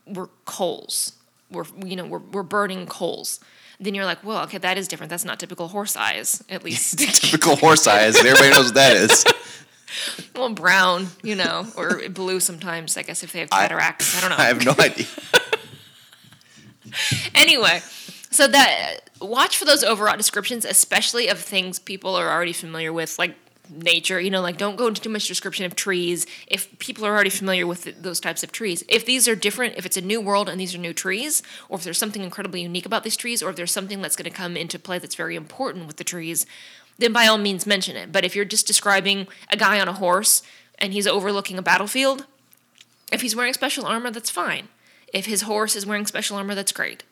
were 0.07 0.29
coals 0.45 1.13
were 1.51 1.67
you 1.85 1.97
know 1.97 2.07
we're, 2.07 2.19
we're 2.19 2.43
burning 2.43 2.87
coals 2.87 3.41
then 3.81 3.95
you're 3.95 4.05
like 4.05 4.23
well 4.23 4.43
okay 4.45 4.59
that 4.59 4.77
is 4.77 4.87
different 4.87 5.11
that's 5.11 5.25
not 5.25 5.41
typical 5.41 5.69
horse 5.69 5.97
eyes 5.97 6.45
at 6.49 6.63
least 6.63 6.99
typical 7.23 7.57
horse 7.57 7.87
eyes 7.87 8.17
everybody 8.17 8.51
knows 8.51 8.67
what 8.67 8.75
that 8.75 8.97
is 8.97 9.25
well 10.37 10.51
brown 10.51 11.07
you 11.23 11.35
know 11.35 11.67
or 11.77 12.09
blue 12.09 12.41
sometimes 12.41 12.97
i 12.97 13.03
guess 13.03 13.23
if 13.23 13.33
they 13.33 13.41
have 13.41 13.51
cataracts 13.51 14.15
i, 14.15 14.19
I 14.19 14.21
don't 14.29 14.31
know 14.31 14.45
i 14.45 14.47
have 14.49 14.65
no 14.65 14.75
idea 14.79 15.07
anyway 17.35 17.81
so 18.37 18.47
that 18.49 18.99
watch 19.21 19.57
for 19.57 19.65
those 19.65 19.83
overall 19.83 20.17
descriptions, 20.17 20.67
especially 20.67 21.29
of 21.29 21.39
things 21.39 21.79
people 21.79 22.15
are 22.15 22.31
already 22.31 22.53
familiar 22.53 22.93
with, 22.93 23.19
like 23.19 23.35
nature. 23.71 24.21
You 24.21 24.31
know, 24.31 24.43
like 24.43 24.59
don't 24.59 24.77
go 24.77 24.89
into 24.89 25.01
too 25.01 25.09
much 25.09 25.27
description 25.27 25.65
of 25.65 25.75
trees 25.75 26.27
if 26.47 26.79
people 26.79 27.07
are 27.07 27.15
already 27.15 27.31
familiar 27.31 27.67
with 27.67 28.03
those 28.03 28.21
types 28.21 28.43
of 28.43 28.53
trees. 28.53 28.85
If 28.89 29.07
these 29.07 29.27
are 29.27 29.35
different, 29.35 29.77
if 29.77 29.87
it's 29.87 29.97
a 29.97 30.03
new 30.03 30.21
world 30.21 30.49
and 30.49 30.61
these 30.61 30.75
are 30.75 30.79
new 30.79 30.93
trees, 30.93 31.43
or 31.69 31.79
if 31.79 31.85
there's 31.85 31.99
something 31.99 32.23
incredibly 32.23 32.63
unique 32.63 32.87
about 32.87 33.05
these 33.05 33.17
trees, 33.17 33.43
or 33.43 33.51
if 33.51 33.57
there's 33.57 33.73
something 33.73 34.03
that's 34.03 34.17
going 34.17 34.31
to 34.31 34.37
come 34.37 34.57
into 34.57 34.79
play 34.79 34.99
that's 34.99 35.15
very 35.15 35.35
important 35.35 35.87
with 35.87 35.97
the 35.97 36.05
trees, 36.05 36.47
then 36.99 37.13
by 37.13 37.27
all 37.27 37.39
means 37.39 37.67
mention 37.67 37.97
it. 37.97 38.13
But 38.13 38.25
if 38.25 38.35
you're 38.35 38.45
just 38.45 38.67
describing 38.67 39.27
a 39.51 39.57
guy 39.57 39.81
on 39.81 39.89
a 39.89 39.93
horse 39.93 40.43
and 40.79 40.93
he's 40.93 41.07
overlooking 41.07 41.59
a 41.59 41.63
battlefield, 41.63 42.27
if 43.13 43.21
he's 43.23 43.37
wearing 43.37 43.55
special 43.55 43.87
armor, 43.87 44.11
that's 44.11 44.31
fine. 44.31 44.69
If 45.13 45.27
his 45.27 45.43
horse 45.43 45.77
is 45.77 45.87
wearing 45.87 46.07
special 46.07 46.37
armor, 46.37 46.55
that's 46.55 46.73
great 46.73 47.05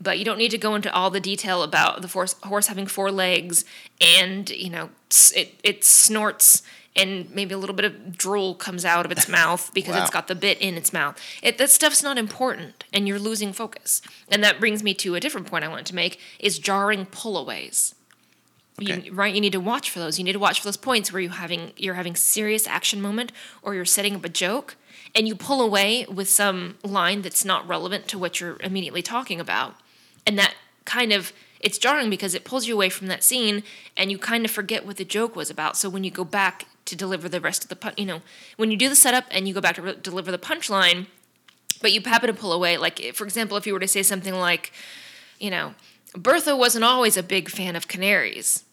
but 0.00 0.18
you 0.18 0.24
don't 0.24 0.38
need 0.38 0.50
to 0.50 0.58
go 0.58 0.74
into 0.74 0.92
all 0.92 1.10
the 1.10 1.20
detail 1.20 1.62
about 1.62 2.02
the 2.02 2.08
horse, 2.08 2.34
horse 2.44 2.68
having 2.68 2.86
four 2.86 3.10
legs 3.10 3.64
and 4.00 4.50
you 4.50 4.70
know 4.70 4.90
it 5.34 5.54
it 5.64 5.84
snorts 5.84 6.62
and 6.96 7.30
maybe 7.32 7.54
a 7.54 7.58
little 7.58 7.76
bit 7.76 7.84
of 7.84 8.16
drool 8.16 8.54
comes 8.54 8.84
out 8.84 9.04
of 9.04 9.12
its 9.12 9.28
mouth 9.40 9.70
because 9.72 9.94
wow. 9.94 10.02
it's 10.02 10.10
got 10.10 10.28
the 10.28 10.34
bit 10.34 10.58
in 10.60 10.74
its 10.74 10.92
mouth. 10.92 11.20
It, 11.42 11.56
that 11.58 11.70
stuff's 11.70 12.02
not 12.02 12.18
important, 12.18 12.84
and 12.92 13.06
you're 13.06 13.20
losing 13.20 13.52
focus. 13.52 14.02
And 14.28 14.42
that 14.42 14.58
brings 14.58 14.82
me 14.82 14.94
to 14.94 15.14
a 15.14 15.20
different 15.20 15.46
point 15.46 15.64
I 15.64 15.68
wanted 15.68 15.86
to 15.86 15.94
make: 15.94 16.18
is 16.40 16.58
jarring 16.58 17.06
pullaways. 17.06 17.94
Okay. 18.80 19.00
You, 19.00 19.12
right, 19.12 19.34
you 19.34 19.40
need 19.40 19.52
to 19.52 19.60
watch 19.60 19.90
for 19.90 19.98
those. 19.98 20.18
You 20.18 20.24
need 20.24 20.34
to 20.34 20.38
watch 20.38 20.60
for 20.60 20.66
those 20.66 20.76
points 20.76 21.12
where 21.12 21.20
you 21.20 21.30
having 21.30 21.72
you're 21.76 21.94
having 21.94 22.14
serious 22.14 22.66
action 22.66 23.00
moment, 23.00 23.32
or 23.62 23.74
you're 23.74 23.84
setting 23.84 24.14
up 24.14 24.24
a 24.24 24.28
joke, 24.28 24.76
and 25.14 25.26
you 25.26 25.34
pull 25.34 25.60
away 25.60 26.06
with 26.12 26.28
some 26.28 26.76
line 26.84 27.22
that's 27.22 27.44
not 27.44 27.66
relevant 27.66 28.08
to 28.08 28.18
what 28.18 28.40
you're 28.40 28.56
immediately 28.60 29.02
talking 29.02 29.40
about 29.40 29.74
and 30.26 30.38
that 30.38 30.54
kind 30.84 31.12
of 31.12 31.32
it's 31.60 31.78
jarring 31.78 32.08
because 32.08 32.34
it 32.34 32.44
pulls 32.44 32.68
you 32.68 32.74
away 32.74 32.88
from 32.88 33.08
that 33.08 33.24
scene 33.24 33.62
and 33.96 34.12
you 34.12 34.18
kind 34.18 34.44
of 34.44 34.50
forget 34.50 34.86
what 34.86 34.96
the 34.96 35.04
joke 35.04 35.34
was 35.34 35.50
about 35.50 35.76
so 35.76 35.88
when 35.88 36.04
you 36.04 36.10
go 36.10 36.24
back 36.24 36.66
to 36.84 36.94
deliver 36.94 37.28
the 37.28 37.40
rest 37.40 37.64
of 37.64 37.68
the 37.68 37.76
pun- 37.76 37.94
you 37.96 38.06
know 38.06 38.22
when 38.56 38.70
you 38.70 38.76
do 38.76 38.88
the 38.88 38.94
setup 38.94 39.24
and 39.30 39.48
you 39.48 39.54
go 39.54 39.60
back 39.60 39.74
to 39.74 39.82
re- 39.82 39.96
deliver 40.00 40.30
the 40.30 40.38
punchline 40.38 41.06
but 41.80 41.92
you 41.92 42.00
happen 42.02 42.28
to 42.28 42.34
pull 42.34 42.52
away 42.52 42.76
like 42.76 43.14
for 43.14 43.24
example 43.24 43.56
if 43.56 43.66
you 43.66 43.72
were 43.72 43.80
to 43.80 43.88
say 43.88 44.02
something 44.02 44.34
like 44.34 44.72
you 45.38 45.50
know 45.50 45.74
bertha 46.14 46.54
wasn't 46.54 46.84
always 46.84 47.16
a 47.16 47.22
big 47.22 47.48
fan 47.48 47.74
of 47.76 47.88
canaries 47.88 48.64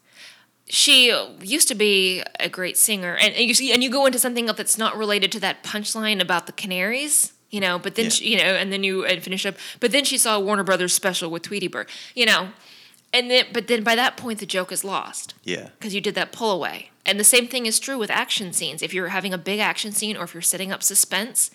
she 0.67 1.15
used 1.41 1.67
to 1.67 1.75
be 1.75 2.23
a 2.39 2.49
great 2.49 2.77
singer. 2.77 3.15
And, 3.15 3.33
and 3.33 3.59
you 3.59 3.73
and 3.73 3.83
you 3.83 3.89
go 3.89 4.05
into 4.05 4.19
something 4.19 4.47
else 4.47 4.57
that's 4.57 4.77
not 4.77 4.97
related 4.97 5.31
to 5.33 5.39
that 5.41 5.63
punchline 5.63 6.19
about 6.19 6.47
the 6.47 6.51
canaries 6.51 7.33
you 7.51 7.61
know 7.61 7.77
but 7.77 7.95
then 7.95 8.05
yeah. 8.05 8.09
she, 8.09 8.31
you 8.31 8.37
know 8.37 8.43
and 8.43 8.73
then 8.73 8.83
you 8.83 9.05
and 9.05 9.23
finish 9.23 9.45
up. 9.45 9.55
But 9.79 9.91
then 9.91 10.03
she 10.03 10.17
saw 10.17 10.37
a 10.37 10.39
warner 10.39 10.63
brothers 10.63 10.93
special 10.93 11.29
with 11.29 11.43
tweety 11.43 11.67
bird 11.67 11.89
you 12.15 12.25
know. 12.25 12.49
And 13.13 13.31
then 13.31 13.45
but 13.53 13.67
then 13.67 13.83
by 13.83 13.95
that 13.95 14.17
point 14.17 14.39
the 14.39 14.45
joke 14.45 14.71
is 14.71 14.83
lost. 14.83 15.35
Yeah. 15.43 15.69
Because 15.77 15.93
you 15.93 16.01
did 16.01 16.15
that 16.15 16.31
pull 16.31 16.51
away. 16.51 16.89
And 17.05 17.19
the 17.19 17.23
same 17.23 17.47
thing 17.47 17.67
is 17.67 17.79
true 17.79 17.99
with 17.99 18.09
action 18.09 18.51
scenes. 18.51 18.81
If 18.81 18.91
you're 18.91 19.09
having 19.09 19.33
a 19.33 19.37
big 19.37 19.59
action 19.59 19.91
scene 19.91 20.17
or 20.17 20.23
if 20.23 20.33
you're 20.33 20.41
setting 20.41 20.71
up 20.71 20.81
suspense 20.81 21.51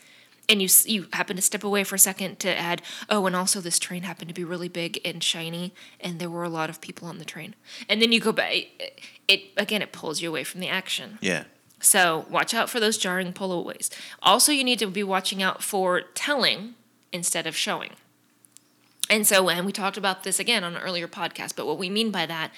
and 0.51 0.61
you 0.61 0.69
you 0.85 1.07
happen 1.15 1.37
to 1.37 1.43
step 1.43 1.65
away 1.65 1.85
for 1.85 1.95
a 1.95 1.99
second 1.99 2.39
to 2.41 2.59
add 2.59 2.83
oh 3.09 3.25
and 3.27 3.35
also 3.35 3.61
this 3.61 3.79
train 3.79 4.03
happened 4.03 4.29
to 4.29 4.35
be 4.35 4.45
really 4.45 4.69
big 4.69 5.01
and 5.05 5.23
shiny 5.23 5.73
and 6.01 6.19
there 6.19 6.29
were 6.29 6.45
a 6.45 6.49
lot 6.49 6.69
of 6.69 6.81
people 6.83 7.09
on 7.09 7.19
the 7.19 7.25
train 7.25 7.55
and 7.89 8.03
then 8.03 8.13
you 8.13 8.21
go 8.21 8.33
back 8.33 8.53
it, 8.53 9.01
it 9.29 9.41
again 9.57 9.81
it 9.81 9.93
pulls 9.93 10.21
you 10.21 10.29
away 10.29 10.45
from 10.45 10.61
the 10.61 10.69
action 10.69 11.19
yeah 11.23 11.45
so 11.81 12.27
watch 12.29 12.53
out 12.53 12.69
for 12.69 12.79
those 12.79 12.99
jarring 12.99 13.33
pullaways. 13.33 13.91
Also, 14.23 14.53
you 14.53 14.63
need 14.63 14.79
to 14.79 14.87
be 14.87 15.03
watching 15.03 15.43
out 15.43 15.63
for 15.63 16.03
telling 16.15 16.75
instead 17.13 17.47
of 17.47 17.57
showing. 17.57 17.93
And 19.09 19.27
so, 19.27 19.49
and 19.49 19.67
we 19.67 19.73
talked 19.73 19.97
about 19.97 20.23
this 20.23 20.39
again 20.39 20.63
on 20.63 20.77
an 20.77 20.83
earlier 20.83 21.09
podcast, 21.09 21.57
but 21.57 21.67
what 21.67 21.79
we 21.79 21.91
mean 21.91 22.11
by 22.11 22.27
that 22.27 22.53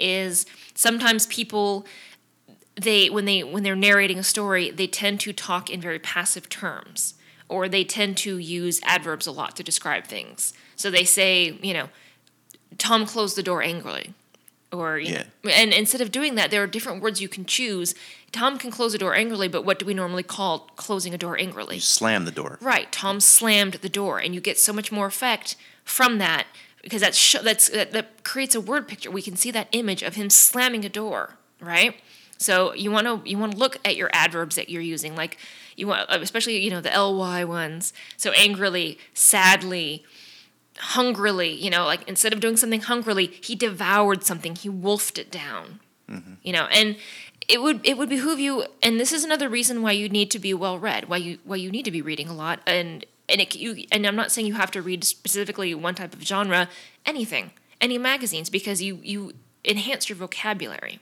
is 0.00 0.46
sometimes 0.74 1.26
people 1.26 1.84
they 2.80 3.10
when 3.10 3.24
they 3.24 3.42
when 3.42 3.64
they're 3.64 3.76
narrating 3.76 4.18
a 4.18 4.22
story, 4.22 4.70
they 4.70 4.86
tend 4.86 5.18
to 5.20 5.32
talk 5.32 5.68
in 5.68 5.80
very 5.80 5.98
passive 5.98 6.48
terms 6.48 7.14
or 7.48 7.68
they 7.68 7.84
tend 7.84 8.16
to 8.18 8.38
use 8.38 8.80
adverbs 8.84 9.26
a 9.26 9.32
lot 9.32 9.56
to 9.56 9.62
describe 9.62 10.04
things. 10.04 10.52
So 10.76 10.90
they 10.90 11.04
say, 11.04 11.58
you 11.62 11.74
know, 11.74 11.88
Tom 12.76 13.06
closed 13.06 13.36
the 13.36 13.42
door 13.42 13.62
angrily 13.62 14.14
or 14.72 14.98
you 14.98 15.14
yeah. 15.14 15.24
know, 15.42 15.50
and 15.50 15.72
instead 15.72 16.00
of 16.00 16.12
doing 16.12 16.34
that 16.34 16.50
there 16.50 16.62
are 16.62 16.66
different 16.66 17.02
words 17.02 17.20
you 17.20 17.28
can 17.28 17.44
choose. 17.44 17.94
Tom 18.32 18.58
can 18.58 18.70
close 18.70 18.92
a 18.94 18.98
door 18.98 19.14
angrily 19.14 19.48
but 19.48 19.64
what 19.64 19.78
do 19.78 19.86
we 19.86 19.94
normally 19.94 20.22
call 20.22 20.70
closing 20.76 21.14
a 21.14 21.18
door 21.18 21.38
angrily? 21.38 21.76
You 21.76 21.80
slam 21.80 22.24
the 22.24 22.30
door. 22.30 22.58
Right. 22.60 22.90
Tom 22.92 23.20
slammed 23.20 23.74
the 23.74 23.88
door 23.88 24.18
and 24.18 24.34
you 24.34 24.40
get 24.40 24.58
so 24.58 24.72
much 24.72 24.92
more 24.92 25.06
effect 25.06 25.56
from 25.84 26.18
that 26.18 26.46
because 26.82 27.00
that's 27.00 27.16
sh- 27.16 27.36
that's 27.42 27.68
that, 27.70 27.92
that 27.92 28.24
creates 28.24 28.54
a 28.54 28.60
word 28.60 28.86
picture. 28.86 29.10
We 29.10 29.22
can 29.22 29.36
see 29.36 29.50
that 29.50 29.68
image 29.72 30.02
of 30.02 30.14
him 30.14 30.30
slamming 30.30 30.84
a 30.84 30.88
door 30.90 31.36
right 31.60 31.96
so 32.38 32.72
you 32.74 32.90
want 32.90 33.06
to 33.06 33.28
you 33.28 33.36
want 33.38 33.52
to 33.52 33.58
look 33.58 33.76
at 33.84 33.96
your 33.96 34.10
adverbs 34.12 34.56
that 34.56 34.68
you're 34.68 34.82
using 34.82 35.14
like 35.14 35.38
you 35.76 35.86
want 35.86 36.06
especially 36.10 36.58
you 36.58 36.70
know 36.70 36.80
the 36.80 36.90
ly 36.90 37.44
ones 37.44 37.92
so 38.16 38.30
angrily 38.32 38.98
sadly 39.14 40.04
hungrily, 40.78 41.50
you 41.50 41.70
know, 41.70 41.84
like 41.84 42.08
instead 42.08 42.32
of 42.32 42.40
doing 42.40 42.56
something 42.56 42.80
hungrily, 42.80 43.26
he 43.26 43.54
devoured 43.54 44.24
something, 44.24 44.54
he 44.54 44.68
wolfed 44.68 45.18
it 45.18 45.30
down. 45.30 45.80
Mm-hmm. 46.08 46.34
You 46.42 46.52
know, 46.52 46.66
and 46.70 46.96
it 47.48 47.60
would 47.60 47.86
it 47.86 47.98
would 47.98 48.08
behoove 48.08 48.38
you 48.38 48.64
and 48.82 48.98
this 48.98 49.12
is 49.12 49.24
another 49.24 49.48
reason 49.48 49.82
why 49.82 49.92
you 49.92 50.08
need 50.08 50.30
to 50.30 50.38
be 50.38 50.54
well 50.54 50.78
read, 50.78 51.08
why 51.08 51.18
you 51.18 51.38
why 51.44 51.56
you 51.56 51.70
need 51.70 51.84
to 51.84 51.90
be 51.90 52.00
reading 52.00 52.28
a 52.28 52.34
lot 52.34 52.60
and 52.66 53.04
and 53.28 53.40
it 53.40 53.54
you 53.54 53.84
and 53.92 54.06
I'm 54.06 54.16
not 54.16 54.32
saying 54.32 54.46
you 54.46 54.54
have 54.54 54.70
to 54.72 54.82
read 54.82 55.04
specifically 55.04 55.74
one 55.74 55.94
type 55.94 56.14
of 56.14 56.22
genre, 56.22 56.68
anything, 57.04 57.50
any 57.80 57.98
magazines 57.98 58.48
because 58.48 58.80
you 58.80 59.00
you 59.02 59.32
enhance 59.64 60.08
your 60.08 60.16
vocabulary. 60.16 61.00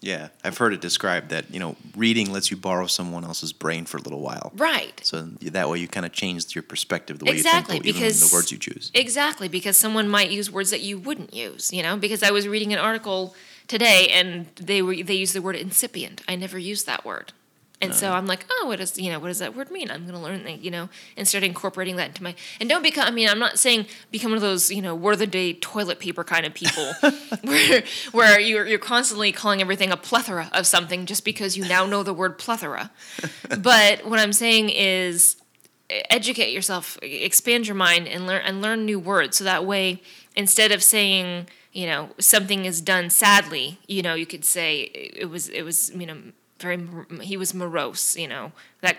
Yeah, 0.00 0.28
I've 0.44 0.56
heard 0.56 0.72
it 0.72 0.80
described 0.80 1.30
that 1.30 1.52
you 1.52 1.58
know 1.58 1.76
reading 1.96 2.32
lets 2.32 2.50
you 2.50 2.56
borrow 2.56 2.86
someone 2.86 3.24
else's 3.24 3.52
brain 3.52 3.84
for 3.84 3.96
a 3.96 4.00
little 4.00 4.20
while. 4.20 4.52
Right. 4.56 5.00
So 5.02 5.22
that 5.22 5.68
way 5.68 5.78
you 5.78 5.88
kind 5.88 6.06
of 6.06 6.12
change 6.12 6.54
your 6.54 6.62
perspective, 6.62 7.18
the 7.18 7.24
way 7.24 7.32
exactly, 7.32 7.76
you 7.76 7.82
think, 7.82 7.96
because, 7.96 8.22
even 8.22 8.28
the 8.28 8.34
words 8.34 8.52
you 8.52 8.58
choose. 8.58 8.90
Exactly, 8.94 9.48
because 9.48 9.76
someone 9.76 10.08
might 10.08 10.30
use 10.30 10.50
words 10.50 10.70
that 10.70 10.82
you 10.82 10.98
wouldn't 10.98 11.34
use. 11.34 11.72
You 11.72 11.82
know, 11.82 11.96
because 11.96 12.22
I 12.22 12.30
was 12.30 12.46
reading 12.46 12.72
an 12.72 12.78
article 12.78 13.34
today 13.66 14.08
and 14.08 14.46
they 14.56 14.82
were 14.82 14.94
they 15.02 15.14
used 15.14 15.34
the 15.34 15.42
word 15.42 15.56
incipient. 15.56 16.22
I 16.28 16.36
never 16.36 16.58
used 16.58 16.86
that 16.86 17.04
word. 17.04 17.32
And 17.80 17.94
so 17.94 18.12
I'm 18.12 18.26
like, 18.26 18.44
oh, 18.50 18.66
what 18.66 18.80
does 18.80 18.98
you 18.98 19.10
know 19.12 19.20
what 19.20 19.28
does 19.28 19.38
that 19.38 19.54
word 19.54 19.70
mean? 19.70 19.90
I'm 19.90 20.04
gonna 20.04 20.20
learn 20.20 20.42
that, 20.44 20.64
you 20.64 20.70
know, 20.70 20.88
and 21.16 21.28
start 21.28 21.44
incorporating 21.44 21.94
that 21.96 22.08
into 22.08 22.22
my 22.24 22.34
and 22.60 22.68
don't 22.68 22.82
become. 22.82 23.06
I 23.06 23.12
mean, 23.12 23.28
I'm 23.28 23.38
not 23.38 23.58
saying 23.58 23.86
become 24.10 24.32
one 24.32 24.36
of 24.36 24.42
those 24.42 24.70
you 24.70 24.82
know 24.82 24.96
word 24.96 25.12
of 25.12 25.18
the 25.20 25.28
day 25.28 25.52
toilet 25.52 26.00
paper 26.00 26.24
kind 26.24 26.44
of 26.44 26.54
people, 26.54 26.92
where 27.42 27.84
where 28.10 28.40
you're 28.40 28.66
you're 28.66 28.80
constantly 28.80 29.30
calling 29.30 29.60
everything 29.60 29.92
a 29.92 29.96
plethora 29.96 30.50
of 30.52 30.66
something 30.66 31.06
just 31.06 31.24
because 31.24 31.56
you 31.56 31.68
now 31.68 31.86
know 31.86 32.02
the 32.02 32.12
word 32.12 32.36
plethora. 32.36 32.90
but 33.60 34.04
what 34.04 34.18
I'm 34.18 34.32
saying 34.32 34.70
is 34.70 35.36
educate 36.10 36.52
yourself, 36.52 36.98
expand 37.00 37.68
your 37.68 37.76
mind, 37.76 38.08
and 38.08 38.26
learn 38.26 38.42
and 38.44 38.60
learn 38.60 38.86
new 38.86 38.98
words. 38.98 39.36
So 39.36 39.44
that 39.44 39.64
way, 39.64 40.02
instead 40.34 40.72
of 40.72 40.82
saying 40.82 41.46
you 41.72 41.86
know 41.86 42.10
something 42.18 42.64
is 42.64 42.80
done 42.80 43.08
sadly, 43.08 43.78
you 43.86 44.02
know 44.02 44.14
you 44.14 44.26
could 44.26 44.44
say 44.44 44.80
it 44.80 45.30
was 45.30 45.48
it 45.48 45.62
was 45.62 45.90
you 45.90 46.06
know 46.06 46.16
very 46.60 46.80
he 47.22 47.36
was 47.36 47.54
morose, 47.54 48.16
you 48.16 48.28
know 48.28 48.52
that 48.80 48.96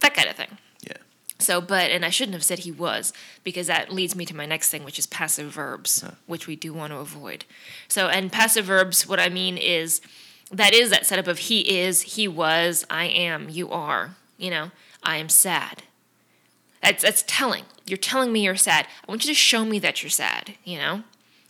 that 0.00 0.14
kind 0.14 0.28
of 0.28 0.36
thing. 0.36 0.58
Yeah. 0.82 0.96
So, 1.38 1.60
but 1.60 1.90
and 1.90 2.04
I 2.04 2.10
shouldn't 2.10 2.34
have 2.34 2.44
said 2.44 2.60
he 2.60 2.72
was 2.72 3.12
because 3.44 3.66
that 3.66 3.92
leads 3.92 4.16
me 4.16 4.24
to 4.26 4.36
my 4.36 4.46
next 4.46 4.70
thing, 4.70 4.84
which 4.84 4.98
is 4.98 5.06
passive 5.06 5.52
verbs, 5.52 6.04
which 6.26 6.46
we 6.46 6.56
do 6.56 6.72
want 6.72 6.92
to 6.92 6.98
avoid. 6.98 7.44
So, 7.88 8.08
and 8.08 8.32
passive 8.32 8.66
verbs, 8.66 9.06
what 9.06 9.20
I 9.20 9.28
mean 9.28 9.56
is 9.56 10.00
that 10.50 10.72
is 10.72 10.90
that 10.90 11.06
setup 11.06 11.26
of 11.26 11.38
he 11.38 11.78
is, 11.78 12.02
he 12.02 12.28
was, 12.28 12.84
I 12.88 13.04
am, 13.04 13.48
you 13.48 13.70
are. 13.70 14.16
You 14.38 14.50
know, 14.50 14.70
I 15.02 15.16
am 15.16 15.28
sad. 15.28 15.82
That's 16.82 17.02
that's 17.02 17.24
telling. 17.26 17.64
You're 17.86 17.96
telling 17.96 18.32
me 18.32 18.44
you're 18.44 18.56
sad. 18.56 18.86
I 18.86 19.10
want 19.10 19.24
you 19.24 19.30
to 19.30 19.34
show 19.34 19.64
me 19.64 19.78
that 19.78 20.02
you're 20.02 20.10
sad. 20.10 20.54
You 20.64 20.78
know, 20.78 21.02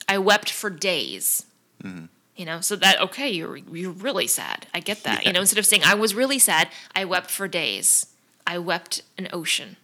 I 0.09 0.19
wept 0.19 0.51
for 0.51 0.71
days. 0.71 1.47
Mm-hmm. 1.83 2.07
You 2.37 2.45
know, 2.45 2.61
so 2.61 2.77
that 2.77 3.01
okay, 3.01 3.31
you're 3.31 3.57
you're 3.57 3.93
really 3.93 4.27
sad. 4.27 4.67
I 4.75 4.81
get 4.81 5.03
that. 5.05 5.25
You 5.25 5.33
know, 5.33 5.41
instead 5.41 5.59
of 5.59 5.67
saying 5.67 5.83
I 5.85 5.95
was 5.95 6.15
really 6.15 6.39
sad, 6.39 6.69
I 6.95 7.05
wept 7.05 7.31
for 7.31 7.49
days. 7.49 8.07
I 8.47 8.59
wept 8.59 9.03
an 9.19 9.29
ocean. 9.33 9.77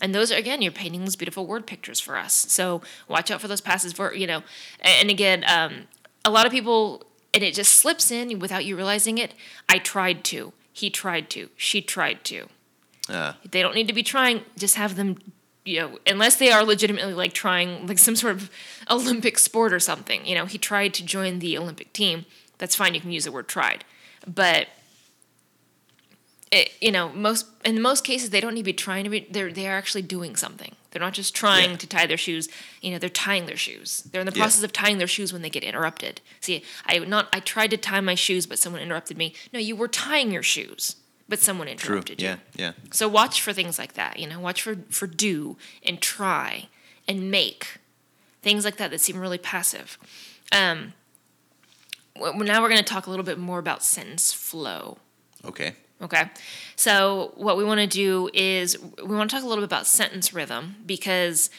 And 0.00 0.14
those 0.14 0.30
are 0.32 0.36
again, 0.36 0.62
you're 0.62 0.72
painting 0.72 1.04
those 1.04 1.16
beautiful 1.16 1.46
word 1.46 1.66
pictures 1.66 2.00
for 2.00 2.16
us. 2.16 2.32
So 2.34 2.82
watch 3.08 3.30
out 3.30 3.40
for 3.40 3.48
those 3.48 3.60
passes 3.60 3.92
for 3.92 4.14
you 4.14 4.26
know. 4.26 4.42
And 4.80 5.10
again, 5.10 5.44
um, 5.46 5.88
a 6.24 6.30
lot 6.30 6.46
of 6.46 6.52
people, 6.52 7.04
and 7.34 7.42
it 7.42 7.54
just 7.54 7.74
slips 7.74 8.10
in 8.10 8.38
without 8.38 8.64
you 8.64 8.76
realizing 8.76 9.18
it. 9.18 9.34
I 9.68 9.78
tried 9.78 10.24
to. 10.24 10.52
He 10.72 10.90
tried 10.90 11.28
to. 11.30 11.48
She 11.56 11.82
tried 11.82 12.24
to. 12.24 12.48
Uh, 13.08 13.32
They 13.50 13.62
don't 13.62 13.74
need 13.74 13.88
to 13.88 13.94
be 13.94 14.02
trying. 14.02 14.42
Just 14.56 14.76
have 14.76 14.94
them, 14.96 15.18
you 15.68 15.80
know, 15.80 15.98
unless 16.06 16.36
they 16.36 16.50
are 16.50 16.64
legitimately 16.64 17.12
like 17.12 17.34
trying 17.34 17.86
like 17.86 17.98
some 17.98 18.16
sort 18.16 18.34
of 18.36 18.50
Olympic 18.90 19.38
sport 19.38 19.72
or 19.72 19.80
something. 19.80 20.24
You 20.24 20.34
know, 20.34 20.46
he 20.46 20.56
tried 20.56 20.94
to 20.94 21.04
join 21.04 21.40
the 21.40 21.58
Olympic 21.58 21.92
team. 21.92 22.24
That's 22.56 22.74
fine. 22.74 22.94
You 22.94 23.00
can 23.00 23.12
use 23.12 23.24
the 23.24 23.32
word 23.32 23.48
tried, 23.48 23.84
but 24.26 24.68
it, 26.50 26.70
you 26.80 26.90
know, 26.90 27.10
most 27.10 27.46
in 27.64 27.80
most 27.82 28.02
cases 28.04 28.30
they 28.30 28.40
don't 28.40 28.54
need 28.54 28.60
to 28.62 28.64
be 28.64 28.72
trying 28.72 29.04
to 29.04 29.10
be. 29.10 29.26
They're 29.30 29.52
they 29.52 29.68
are 29.68 29.76
actually 29.76 30.02
doing 30.02 30.34
something. 30.36 30.74
They're 30.90 31.00
not 31.02 31.12
just 31.12 31.34
trying 31.34 31.72
Yeah. 31.72 31.76
to 31.76 31.86
tie 31.86 32.06
their 32.06 32.16
shoes. 32.16 32.48
You 32.80 32.92
know, 32.92 32.98
they're 32.98 33.10
tying 33.10 33.44
their 33.44 33.58
shoes. 33.58 34.02
They're 34.10 34.22
in 34.22 34.26
the 34.26 34.32
Yeah. 34.32 34.44
process 34.44 34.62
of 34.64 34.72
tying 34.72 34.96
their 34.96 35.06
shoes 35.06 35.32
when 35.34 35.42
they 35.42 35.50
get 35.50 35.62
interrupted. 35.62 36.22
See, 36.40 36.64
I 36.86 36.98
not 37.00 37.28
I 37.32 37.40
tried 37.40 37.70
to 37.72 37.76
tie 37.76 38.00
my 38.00 38.14
shoes, 38.14 38.46
but 38.46 38.58
someone 38.58 38.80
interrupted 38.80 39.18
me. 39.18 39.34
No, 39.52 39.58
you 39.58 39.76
were 39.76 39.88
tying 39.88 40.32
your 40.32 40.42
shoes, 40.42 40.96
but 41.28 41.38
someone 41.38 41.66
true. 41.66 41.72
interrupted 41.72 42.22
you. 42.22 42.28
Yeah. 42.28 42.36
Yeah. 42.56 42.72
So 42.90 43.08
watch 43.08 43.40
for 43.42 43.52
things 43.52 43.78
like 43.78 43.94
that, 43.94 44.18
you 44.18 44.26
know, 44.26 44.40
watch 44.40 44.62
for 44.62 44.76
for 44.90 45.06
do 45.06 45.56
and 45.84 46.00
try 46.00 46.68
and 47.06 47.30
make 47.30 47.78
things 48.42 48.64
like 48.64 48.76
that 48.76 48.90
that 48.90 49.00
seem 49.00 49.18
really 49.18 49.38
passive. 49.38 49.98
Um, 50.52 50.94
well, 52.18 52.34
now 52.34 52.62
we're 52.62 52.68
going 52.68 52.82
to 52.82 52.92
talk 52.92 53.06
a 53.06 53.10
little 53.10 53.24
bit 53.24 53.38
more 53.38 53.58
about 53.58 53.82
sentence 53.82 54.32
flow. 54.32 54.98
Okay. 55.44 55.74
Okay. 56.00 56.30
So, 56.76 57.32
what 57.34 57.56
we 57.56 57.64
want 57.64 57.80
to 57.80 57.86
do 57.86 58.30
is 58.32 58.78
we 58.82 59.16
want 59.16 59.30
to 59.30 59.36
talk 59.36 59.44
a 59.44 59.48
little 59.48 59.62
bit 59.62 59.68
about 59.68 59.86
sentence 59.86 60.32
rhythm 60.32 60.76
because 60.86 61.50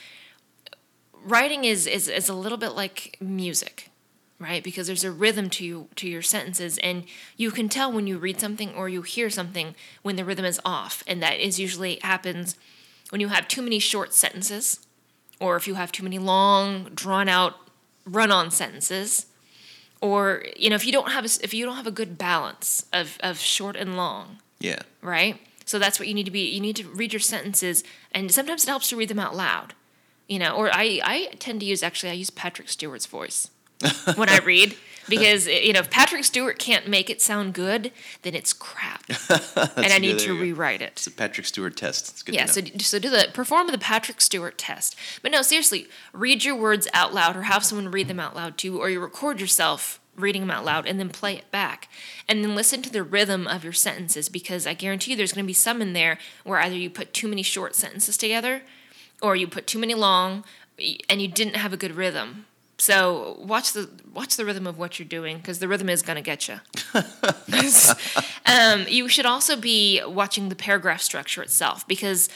writing 1.23 1.65
is, 1.65 1.85
is, 1.85 2.07
is 2.07 2.29
a 2.29 2.33
little 2.33 2.57
bit 2.57 2.69
like 2.69 3.17
music, 3.19 3.88
right? 4.39 4.63
Because 4.63 4.87
there's 4.87 5.03
a 5.03 5.11
rhythm 5.11 5.49
to 5.51 5.65
you, 5.65 5.87
to 5.97 6.07
your 6.07 6.21
sentences, 6.21 6.77
and 6.79 7.03
you 7.37 7.51
can 7.51 7.69
tell 7.69 7.91
when 7.91 8.07
you 8.07 8.17
read 8.17 8.39
something 8.39 8.73
or 8.73 8.87
you 8.89 9.01
hear 9.01 9.29
something 9.29 9.75
when 10.01 10.15
the 10.15 10.25
rhythm 10.25 10.45
is 10.45 10.59
off. 10.63 11.03
And 11.07 11.21
that 11.21 11.39
is 11.39 11.59
usually 11.59 11.99
happens 12.01 12.55
when 13.09 13.19
you 13.21 13.27
have 13.27 13.47
too 13.47 13.61
many 13.61 13.79
short 13.79 14.13
sentences 14.13 14.79
or 15.39 15.55
if 15.55 15.67
you 15.67 15.75
have 15.75 15.91
too 15.91 16.03
many 16.03 16.19
long, 16.19 16.85
drawn 16.95 17.27
out, 17.29 17.55
run 18.05 18.31
on 18.31 18.49
sentences 18.49 19.25
or 20.01 20.43
you 20.55 20.69
know 20.69 20.75
if 20.75 20.85
you 20.85 20.91
don't 20.91 21.11
have 21.11 21.25
a, 21.25 21.29
if 21.43 21.53
you 21.53 21.65
don't 21.65 21.75
have 21.75 21.85
a 21.87 21.91
good 21.91 22.17
balance 22.17 22.85
of, 22.93 23.17
of 23.21 23.37
short 23.37 23.75
and 23.75 23.97
long 23.97 24.37
Yeah. 24.59 24.79
right 25.01 25.39
so 25.65 25.77
that's 25.77 25.99
what 25.99 26.07
you 26.07 26.13
need 26.13 26.23
to 26.23 26.31
be 26.31 26.49
you 26.49 26.61
need 26.61 26.75
to 26.77 26.87
read 26.87 27.13
your 27.13 27.19
sentences 27.19 27.83
and 28.11 28.31
sometimes 28.31 28.63
it 28.63 28.69
helps 28.69 28.87
to 28.89 28.95
read 28.95 29.09
them 29.09 29.19
out 29.19 29.35
loud 29.35 29.73
you 30.27 30.39
know 30.39 30.55
or 30.55 30.69
i 30.73 31.01
i 31.03 31.27
tend 31.39 31.59
to 31.59 31.65
use 31.65 31.83
actually 31.83 32.09
i 32.09 32.13
use 32.13 32.29
patrick 32.29 32.69
stewart's 32.69 33.05
voice 33.05 33.49
when 34.15 34.29
i 34.29 34.37
read 34.45 34.75
because 35.07 35.47
you 35.47 35.73
know 35.73 35.79
if 35.79 35.89
patrick 35.89 36.23
stewart 36.23 36.59
can't 36.59 36.87
make 36.87 37.09
it 37.09 37.21
sound 37.21 37.53
good 37.53 37.91
then 38.21 38.35
it's 38.35 38.53
crap 38.53 39.03
and 39.77 39.93
i 39.93 39.97
need 39.97 40.19
to 40.19 40.39
rewrite 40.39 40.81
it 40.81 40.91
It's 40.93 41.07
a 41.07 41.11
Patrick 41.11 41.47
Stewart 41.47 41.77
test. 41.77 42.09
It's 42.09 42.23
good 42.23 42.35
yeah, 42.35 42.45
so 42.45 42.61
so 42.79 42.99
do 42.99 43.09
the 43.09 43.29
perform 43.33 43.67
the 43.67 43.77
Patrick 43.77 44.19
Stewart 44.21 44.57
test. 44.57 44.95
But 45.21 45.31
no, 45.31 45.41
seriously, 45.41 45.87
read 46.11 46.43
your 46.43 46.55
words 46.55 46.87
out 46.93 47.13
loud 47.13 47.37
or 47.37 47.43
have 47.43 47.63
someone 47.63 47.89
read 47.89 48.07
them 48.09 48.19
out 48.19 48.35
loud 48.35 48.57
to 48.59 48.67
you, 48.67 48.79
or 48.81 48.89
you 48.89 48.99
record 48.99 49.39
yourself 49.39 49.99
reading 50.17 50.41
them 50.41 50.51
out 50.51 50.65
loud 50.65 50.85
and 50.85 50.99
then 50.99 51.09
play 51.09 51.35
it 51.35 51.49
back. 51.51 51.87
And 52.27 52.43
then 52.43 52.55
listen 52.55 52.81
to 52.81 52.89
the 52.89 53.03
rhythm 53.03 53.47
of 53.47 53.63
your 53.63 53.73
sentences 53.73 54.27
because 54.29 54.67
I 54.67 54.73
guarantee 54.73 55.11
you 55.11 55.17
there's 55.17 55.33
going 55.33 55.45
to 55.45 55.47
be 55.47 55.53
some 55.53 55.81
in 55.81 55.93
there 55.93 56.17
where 56.43 56.59
either 56.59 56.75
you 56.75 56.89
put 56.89 57.13
too 57.13 57.27
many 57.27 57.43
short 57.43 57.75
sentences 57.75 58.17
together 58.17 58.63
or 59.21 59.35
you 59.35 59.47
put 59.47 59.67
too 59.67 59.79
many 59.79 59.93
long 59.93 60.43
and 61.09 61.21
you 61.21 61.27
didn't 61.27 61.55
have 61.55 61.73
a 61.73 61.77
good 61.77 61.95
rhythm. 61.95 62.45
So 62.79 63.37
watch 63.41 63.73
the 63.73 63.89
watch 64.13 64.37
the 64.37 64.45
rhythm 64.45 64.65
of 64.65 64.77
what 64.77 64.99
you're 64.99 65.07
doing 65.07 65.37
because 65.37 65.59
the 65.59 65.67
rhythm 65.67 65.89
is 65.89 66.01
gonna 66.01 66.21
get 66.21 66.47
you. 66.47 66.59
um, 68.45 68.85
you 68.87 69.09
should 69.09 69.25
also 69.25 69.57
be 69.57 70.01
watching 70.05 70.47
the 70.47 70.55
paragraph 70.55 71.01
structure 71.01 71.41
itself 71.41 71.85
because 71.87 72.29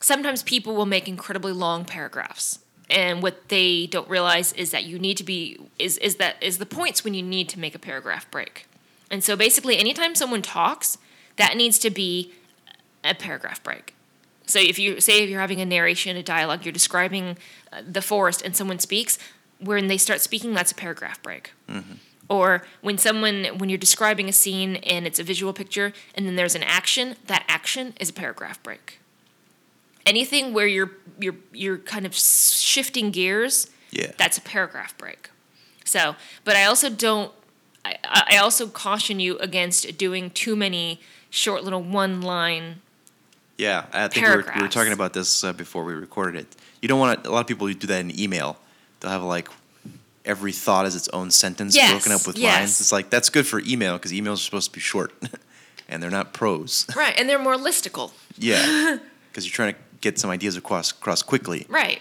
sometimes 0.00 0.42
people 0.42 0.74
will 0.74 0.86
make 0.86 1.08
incredibly 1.08 1.52
long 1.52 1.84
paragraphs, 1.84 2.58
and 2.88 3.22
what 3.22 3.50
they 3.50 3.86
don't 3.86 4.08
realize 4.08 4.54
is 4.54 4.70
that 4.70 4.84
you 4.84 4.98
need 4.98 5.18
to 5.18 5.24
be 5.24 5.60
is 5.78 5.98
is 5.98 6.16
that 6.16 6.42
is 6.42 6.56
the 6.56 6.66
points 6.66 7.04
when 7.04 7.12
you 7.12 7.22
need 7.22 7.50
to 7.50 7.58
make 7.58 7.74
a 7.74 7.78
paragraph 7.78 8.30
break. 8.30 8.66
And 9.10 9.22
so 9.22 9.36
basically, 9.36 9.76
anytime 9.76 10.14
someone 10.14 10.40
talks, 10.40 10.96
that 11.36 11.54
needs 11.54 11.78
to 11.80 11.90
be 11.90 12.32
a 13.04 13.14
paragraph 13.14 13.62
break. 13.62 13.94
So 14.46 14.58
if 14.58 14.78
you 14.78 15.00
say 15.00 15.22
if 15.22 15.28
you're 15.28 15.40
having 15.40 15.60
a 15.60 15.66
narration, 15.66 16.16
a 16.16 16.22
dialogue, 16.22 16.64
you're 16.64 16.72
describing 16.72 17.36
uh, 17.70 17.82
the 17.86 18.00
forest, 18.02 18.40
and 18.42 18.56
someone 18.56 18.78
speaks, 18.78 19.18
when 19.62 19.86
they 19.88 19.98
start 19.98 20.20
speaking, 20.20 20.54
that's 20.54 20.72
a 20.72 20.74
paragraph 20.74 21.22
break. 21.22 21.52
Or 22.28 22.62
when 22.80 22.96
someone 22.98 23.44
when 23.58 23.68
you're 23.68 23.78
describing 23.78 24.28
a 24.28 24.32
scene 24.32 24.76
and 24.76 25.06
it's 25.06 25.18
a 25.18 25.22
visual 25.22 25.52
picture, 25.52 25.92
and 26.14 26.26
then 26.26 26.36
there's 26.36 26.54
an 26.54 26.62
action, 26.62 27.16
that 27.26 27.44
action 27.48 27.94
is 28.00 28.08
a 28.10 28.12
paragraph 28.12 28.62
break. 28.62 28.98
Anything 30.06 30.52
where 30.54 30.66
you're 30.66 30.92
you're 31.20 31.36
you're 31.52 31.78
kind 31.78 32.06
of 32.06 32.14
shifting 32.14 33.10
gears, 33.10 33.68
Yeah. 33.90 34.12
that's 34.16 34.38
a 34.38 34.40
paragraph 34.40 34.96
break. 34.98 35.30
So, 35.84 36.16
but 36.44 36.56
I 36.56 36.64
also 36.64 36.88
don't. 36.90 37.32
I, 37.84 37.96
I 38.04 38.36
also 38.38 38.68
caution 38.68 39.20
you 39.20 39.36
against 39.38 39.98
doing 39.98 40.30
too 40.30 40.54
many 40.56 41.00
short 41.30 41.64
little 41.64 41.82
one 41.82 42.20
line 42.22 42.80
Yeah, 43.58 43.86
I 43.92 44.08
think 44.08 44.26
we 44.26 44.36
were, 44.36 44.44
we 44.56 44.62
were 44.62 44.68
talking 44.68 44.92
about 44.92 45.12
this 45.12 45.44
uh, 45.44 45.52
before 45.52 45.84
we 45.84 45.92
recorded 45.94 46.40
it. 46.42 46.56
You 46.80 46.88
don't 46.88 46.98
want 47.00 47.24
to, 47.24 47.30
a 47.30 47.32
lot 47.32 47.40
of 47.40 47.46
people 47.46 47.66
do 47.68 47.86
that 47.88 48.00
in 48.00 48.18
email. 48.18 48.56
They'll 49.02 49.10
have 49.10 49.22
like 49.22 49.48
every 50.24 50.52
thought 50.52 50.86
as 50.86 50.94
its 50.96 51.08
own 51.08 51.30
sentence 51.30 51.74
Yes, 51.76 51.90
broken 51.90 52.12
up 52.12 52.26
with 52.26 52.38
yes. 52.38 52.58
lines. 52.58 52.80
It's 52.80 52.92
like, 52.92 53.10
that's 53.10 53.28
good 53.28 53.46
for 53.46 53.60
email 53.66 53.94
because 53.98 54.12
emails 54.12 54.34
are 54.34 54.36
supposed 54.38 54.70
to 54.70 54.74
be 54.74 54.80
short 54.80 55.12
and 55.88 56.02
they're 56.02 56.10
not 56.10 56.32
prose. 56.32 56.86
Right, 56.96 57.14
and 57.18 57.28
they're 57.28 57.38
more 57.38 57.56
listicle. 57.56 58.12
yeah, 58.38 58.98
because 59.30 59.44
you're 59.44 59.52
trying 59.52 59.74
to 59.74 59.78
get 60.00 60.18
some 60.18 60.30
ideas 60.30 60.56
across, 60.56 60.92
across 60.92 61.22
quickly. 61.22 61.66
Right. 61.68 62.00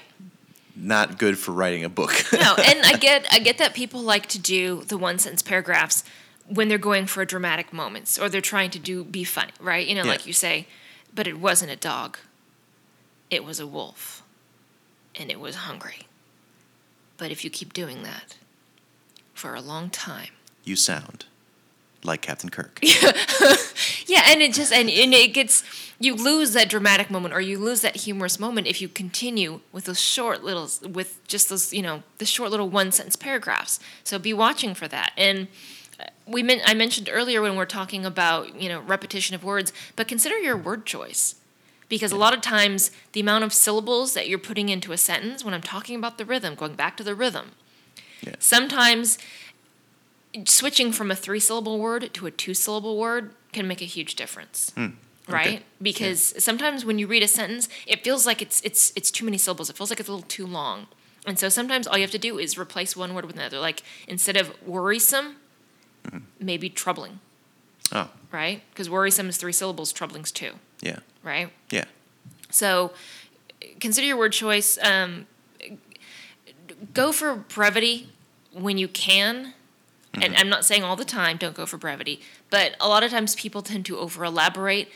Not 0.75 1.17
good 1.20 1.38
for 1.38 1.51
writing 1.51 1.84
a 1.84 1.89
book. 1.89 2.13
No, 2.31 2.55
and 2.55 2.79
I 2.86 2.96
get 2.98 3.27
I 3.29 3.39
get 3.39 3.58
that 3.58 3.74
people 3.74 4.01
like 4.01 4.27
to 4.27 4.39
do 4.39 4.84
the 4.88 4.98
one 4.98 5.20
sentence 5.20 5.41
paragraphs 5.41 6.03
when 6.48 6.70
they're 6.70 6.77
going 6.77 7.08
for 7.08 7.25
dramatic 7.25 7.74
moments 7.74 8.17
or 8.17 8.29
they're 8.29 8.39
trying 8.41 8.70
to 8.72 8.79
do 8.79 9.03
be 9.03 9.24
funny, 9.25 9.51
right? 9.60 9.86
You 9.86 9.96
know, 9.96 10.03
Yeah. 10.03 10.12
like 10.12 10.25
you 10.25 10.34
say, 10.34 10.67
but 11.13 11.27
it 11.27 11.39
wasn't 11.39 11.72
a 11.72 11.75
dog. 11.75 12.17
It 13.29 13.43
was 13.43 13.60
a 13.60 13.67
wolf. 13.67 14.24
And 15.20 15.29
it 15.29 15.39
was 15.39 15.55
hungry. 15.55 16.08
But 17.22 17.30
if 17.30 17.44
you 17.44 17.51
keep 17.51 17.72
doing 17.72 18.01
that 18.01 18.36
for 19.36 19.54
a 19.54 19.62
long 19.62 19.92
time, 19.92 20.32
you 20.63 20.75
sound 20.75 21.25
like 22.04 22.24
Captain 22.24 22.50
Kirk. 22.50 22.80
Yeah, 24.08 24.24
and 24.28 24.42
it 24.42 24.54
just 24.54 24.74
and, 24.74 24.90
and 24.90 25.13
it 25.13 25.34
gets 25.34 25.63
you 26.00 26.16
lose 26.16 26.51
that 26.54 26.68
dramatic 26.68 27.10
moment 27.10 27.34
or 27.34 27.40
you 27.40 27.58
lose 27.58 27.82
that 27.82 27.96
humorous 27.96 28.40
moment 28.40 28.68
if 28.68 28.82
you 28.82 28.90
continue 28.90 29.62
with 29.72 29.86
those 29.86 30.01
short 30.01 30.44
little 30.44 30.70
with 30.90 31.25
just 31.28 31.48
those 31.48 31.72
you 31.72 31.82
know 31.82 32.04
the 32.18 32.25
short 32.25 32.51
little 32.51 32.68
one 32.68 32.92
sentence 32.92 33.16
paragraphs. 33.16 33.80
So 34.04 34.20
be 34.20 34.34
watching 34.34 34.74
for 34.74 34.88
that. 34.90 35.13
And 35.16 35.48
uh, 36.00 36.06
we 36.25 36.44
men- 36.44 36.62
I 36.66 36.74
mentioned 36.74 37.08
earlier 37.10 37.42
when 37.42 37.56
we're 37.56 37.66
talking 37.66 38.06
about 38.06 38.60
you 38.60 38.68
know 38.68 38.82
repetition 38.82 39.34
of 39.36 39.44
words, 39.46 39.72
but 39.96 40.10
consider 40.10 40.38
your 40.40 40.58
word 40.58 40.86
choice. 40.86 41.36
Because 41.91 42.13
a 42.13 42.15
lot 42.15 42.33
of 42.33 42.39
times, 42.39 42.89
the 43.12 43.19
amount 43.19 43.43
of 43.43 43.51
syllables 43.51 44.13
that 44.13 44.29
you're 44.29 44.39
putting 44.39 44.69
into 44.69 44.93
a 44.93 44.98
sentence, 44.98 45.43
when 45.43 45.53
I'm 45.53 45.62
talking 45.62 45.98
about 45.98 46.17
the 46.17 46.24
rhythm, 46.24 46.55
going 46.55 46.75
back 46.75 46.95
to 46.98 47.03
the 47.03 47.13
rhythm, 47.13 47.51
Yeah. 48.21 48.36
sometimes 48.39 49.17
switching 50.45 50.93
from 50.93 51.12
a 51.12 51.15
three 51.17 51.41
syllable 51.41 51.79
word 51.79 52.13
to 52.13 52.25
a 52.27 52.31
two 52.31 52.53
syllable 52.53 52.98
word 52.98 53.36
can 53.51 53.67
make 53.67 53.81
a 53.81 53.86
huge 53.86 54.15
difference. 54.15 54.71
Hmm. 54.75 54.91
Right? 55.27 55.63
Because 55.81 56.33
sometimes 56.41 56.86
when 56.86 56.98
you 56.98 57.07
read 57.07 57.24
a 57.24 57.27
sentence, 57.27 57.67
it 57.86 58.03
feels 58.05 58.25
like 58.25 58.41
it's 58.41 58.62
it's 58.62 58.93
it's 58.95 59.12
too 59.12 59.25
many 59.25 59.38
syllables. 59.38 59.69
It 59.69 59.75
feels 59.75 59.89
like 59.89 60.00
it's 60.00 60.07
a 60.10 60.13
little 60.13 60.27
too 60.27 60.48
long. 60.48 60.88
And 61.27 61.38
so 61.38 61.50
sometimes 61.50 61.88
all 61.88 61.98
you 61.98 62.03
have 62.03 62.12
to 62.12 62.17
do 62.29 62.39
is 62.39 62.57
replace 62.57 62.95
one 62.95 63.13
word 63.13 63.25
with 63.25 63.36
another. 63.36 63.60
Like 63.60 63.83
instead 64.07 64.38
of 64.38 64.51
worrisome, 64.65 65.36
mm-hmm. 66.05 66.19
maybe 66.39 66.69
troubling, 66.69 67.19
Oh, 67.91 68.10
right? 68.31 68.62
Because 68.71 68.89
worrisome 68.89 69.27
is 69.29 69.36
three 69.38 69.51
syllables, 69.53 69.91
troubling's 69.91 70.31
two, 70.31 70.53
yeah, 70.81 71.00
right? 71.24 71.51
yeah, 71.70 71.86
So 72.50 72.92
consider 73.80 74.08
your 74.08 74.18
word 74.18 74.34
choice. 74.34 74.78
Um, 74.82 75.28
go 76.94 77.12
for 77.12 77.36
brevity 77.36 78.10
when 78.54 78.78
you 78.78 78.88
can. 78.88 79.54
And 80.13 80.36
I'm 80.36 80.50
not 80.50 80.66
saying 80.66 80.84
all 80.84 80.98
the 80.98 81.06
time, 81.06 81.38
don't 81.38 81.56
go 81.56 81.66
for 81.66 81.78
brevity. 81.78 82.20
But 82.50 82.75
a 82.82 82.90
lot 82.90 83.01
of 83.01 83.12
times 83.12 83.34
people 83.36 83.62
tend 83.62 83.86
to 83.86 83.98
over 83.98 84.25
elaborate. 84.25 84.90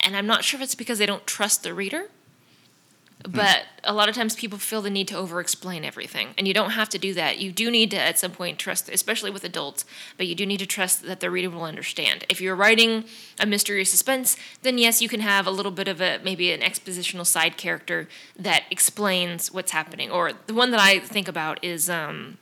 And 0.00 0.14
I'm 0.14 0.26
not 0.26 0.44
sure 0.44 0.58
if 0.58 0.64
it's 0.64 0.74
because 0.74 0.98
they 0.98 1.06
don't 1.06 1.26
trust 1.26 1.62
the 1.62 1.72
reader. 1.72 2.10
But 3.26 3.64
a 3.84 3.92
lot 3.92 4.08
of 4.08 4.14
times 4.14 4.34
people 4.34 4.58
feel 4.58 4.82
the 4.82 4.90
need 4.90 5.08
to 5.08 5.16
over 5.16 5.40
explain 5.40 5.84
everything. 5.84 6.28
And 6.38 6.46
you 6.46 6.54
don't 6.54 6.70
have 6.70 6.88
to 6.90 6.98
do 6.98 7.14
that. 7.14 7.38
You 7.38 7.52
do 7.52 7.70
need 7.70 7.90
to, 7.90 7.98
at 7.98 8.18
some 8.18 8.30
point, 8.30 8.58
trust, 8.58 8.88
especially 8.88 9.30
with 9.30 9.44
adults, 9.44 9.84
but 10.16 10.26
you 10.26 10.34
do 10.34 10.46
need 10.46 10.58
to 10.58 10.66
trust 10.66 11.02
that 11.02 11.20
the 11.20 11.30
reader 11.30 11.50
will 11.50 11.64
understand. 11.64 12.24
If 12.28 12.40
you're 12.40 12.56
writing 12.56 13.04
a 13.40 13.46
mystery 13.46 13.80
or 13.80 13.84
suspense, 13.84 14.36
then 14.62 14.78
yes, 14.78 15.02
you 15.02 15.08
can 15.08 15.20
have 15.20 15.46
a 15.46 15.50
little 15.50 15.72
bit 15.72 15.88
of 15.88 16.00
a 16.00 16.18
maybe 16.22 16.52
an 16.52 16.60
expositional 16.60 17.26
side 17.26 17.56
character 17.56 18.08
that 18.38 18.64
explains 18.70 19.52
what's 19.52 19.72
happening. 19.72 20.10
Or 20.10 20.32
the 20.46 20.54
one 20.54 20.70
that 20.70 20.80
I 20.80 21.00
think 21.00 21.28
about 21.28 21.62
is, 21.64 21.90
um, 21.90 22.38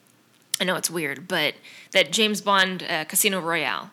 I 0.60 0.64
know 0.64 0.76
it's 0.76 0.90
weird, 0.90 1.26
but 1.28 1.54
that 1.92 2.12
James 2.12 2.40
Bond 2.40 2.82
uh, 2.82 3.04
Casino 3.04 3.40
Royale, 3.40 3.90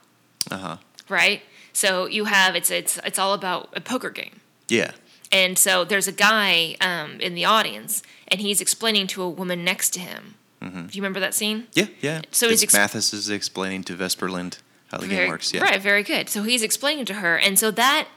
uh 0.50 0.58
huh, 0.58 0.78
right? 1.10 1.42
So 1.74 2.06
you 2.06 2.26
have 2.26 2.56
it's 2.56 2.70
it's 2.70 3.00
it's 3.06 3.18
all 3.18 3.34
about 3.34 3.70
a 3.76 3.82
poker 3.82 4.10
game. 4.10 4.42
yeah, 4.70 4.92
And 5.32 5.58
so 5.58 5.86
there's 5.86 6.08
a 6.08 6.12
guy 6.12 6.76
um, 6.82 7.20
in 7.22 7.36
the 7.36 7.46
audience, 7.46 8.04
and 8.28 8.42
he's 8.42 8.60
explaining 8.62 9.08
to 9.08 9.22
a 9.22 9.30
woman 9.30 9.64
next 9.64 9.92
to 9.92 10.00
him. 10.00 10.36
Do 10.62 10.68
you 10.92 11.02
remember 11.02 11.20
that 11.22 11.34
scene? 11.34 11.66
yeah, 11.74 11.88
yeah. 12.02 12.22
So 12.30 12.48
he's 12.48 12.62
It's 12.62 12.76
ex- 12.76 12.94
Mathis 12.94 13.14
is 13.14 13.32
explaining 13.32 13.84
to 13.86 13.96
Vesper 13.96 14.30
Lynd 14.30 14.60
how 14.90 15.00
the 15.00 15.08
game 15.08 15.28
works. 15.28 15.52
Yeah, 15.52 15.64
Right, 15.64 15.82
very 15.82 16.04
good. 16.04 16.30
So 16.30 16.44
he's 16.44 16.62
explaining 16.62 17.06
to 17.06 17.16
her, 17.16 17.36
and 17.36 17.58
so 17.58 17.72
that 17.72 18.08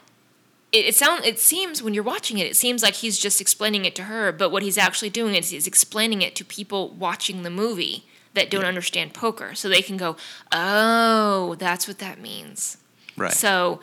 it, 0.71 0.85
it 0.87 0.95
sound 0.95 1.25
it 1.25 1.39
seems 1.39 1.83
when 1.83 1.95
you're 1.95 2.05
watching 2.05 2.37
it, 2.37 2.47
it 2.47 2.57
seems 2.57 2.83
like 2.83 2.95
he's 2.95 3.19
just 3.19 3.41
explaining 3.41 3.87
it 3.87 3.95
to 3.95 4.03
her, 4.05 4.31
but 4.31 4.51
what 4.51 4.63
he's 4.63 4.77
actually 4.77 5.09
doing 5.09 5.35
is 5.35 5.51
he's 5.51 5.67
explaining 5.67 6.21
it 6.21 6.37
to 6.37 6.45
people 6.45 6.91
watching 6.91 7.45
the 7.45 7.51
movie 7.51 8.05
that 8.35 8.51
don't 8.51 8.67
understand 8.67 9.15
poker, 9.15 9.55
so 9.55 9.71
they 9.71 9.81
can 9.81 9.97
go, 9.97 10.17
"Oh, 10.53 11.55
that's 11.59 11.89
what 11.89 11.99
that 12.01 12.21
means." 12.21 12.77
right. 13.17 13.33
So 13.33 13.81